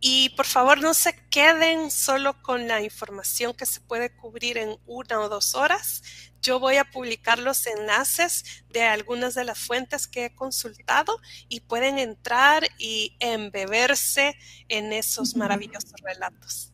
[0.06, 4.76] Y por favor no se queden solo con la información que se puede cubrir en
[4.86, 6.04] una o dos horas.
[6.42, 11.62] Yo voy a publicar los enlaces de algunas de las fuentes que he consultado y
[11.62, 14.36] pueden entrar y embeberse
[14.68, 16.74] en esos maravillosos relatos.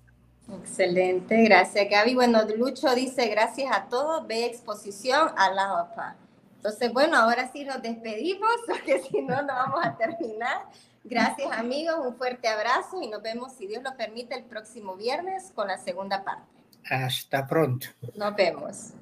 [0.64, 2.16] Excelente, gracias Gaby.
[2.16, 6.16] Bueno, Lucho dice gracias a todos, ve exposición a la OPA.
[6.56, 10.64] Entonces, bueno, ahora sí nos despedimos, porque si no, no vamos a terminar.
[11.10, 15.52] Gracias amigos, un fuerte abrazo y nos vemos, si Dios lo permite, el próximo viernes
[15.56, 16.46] con la segunda parte.
[16.88, 17.88] Hasta pronto.
[18.16, 18.94] Nos vemos.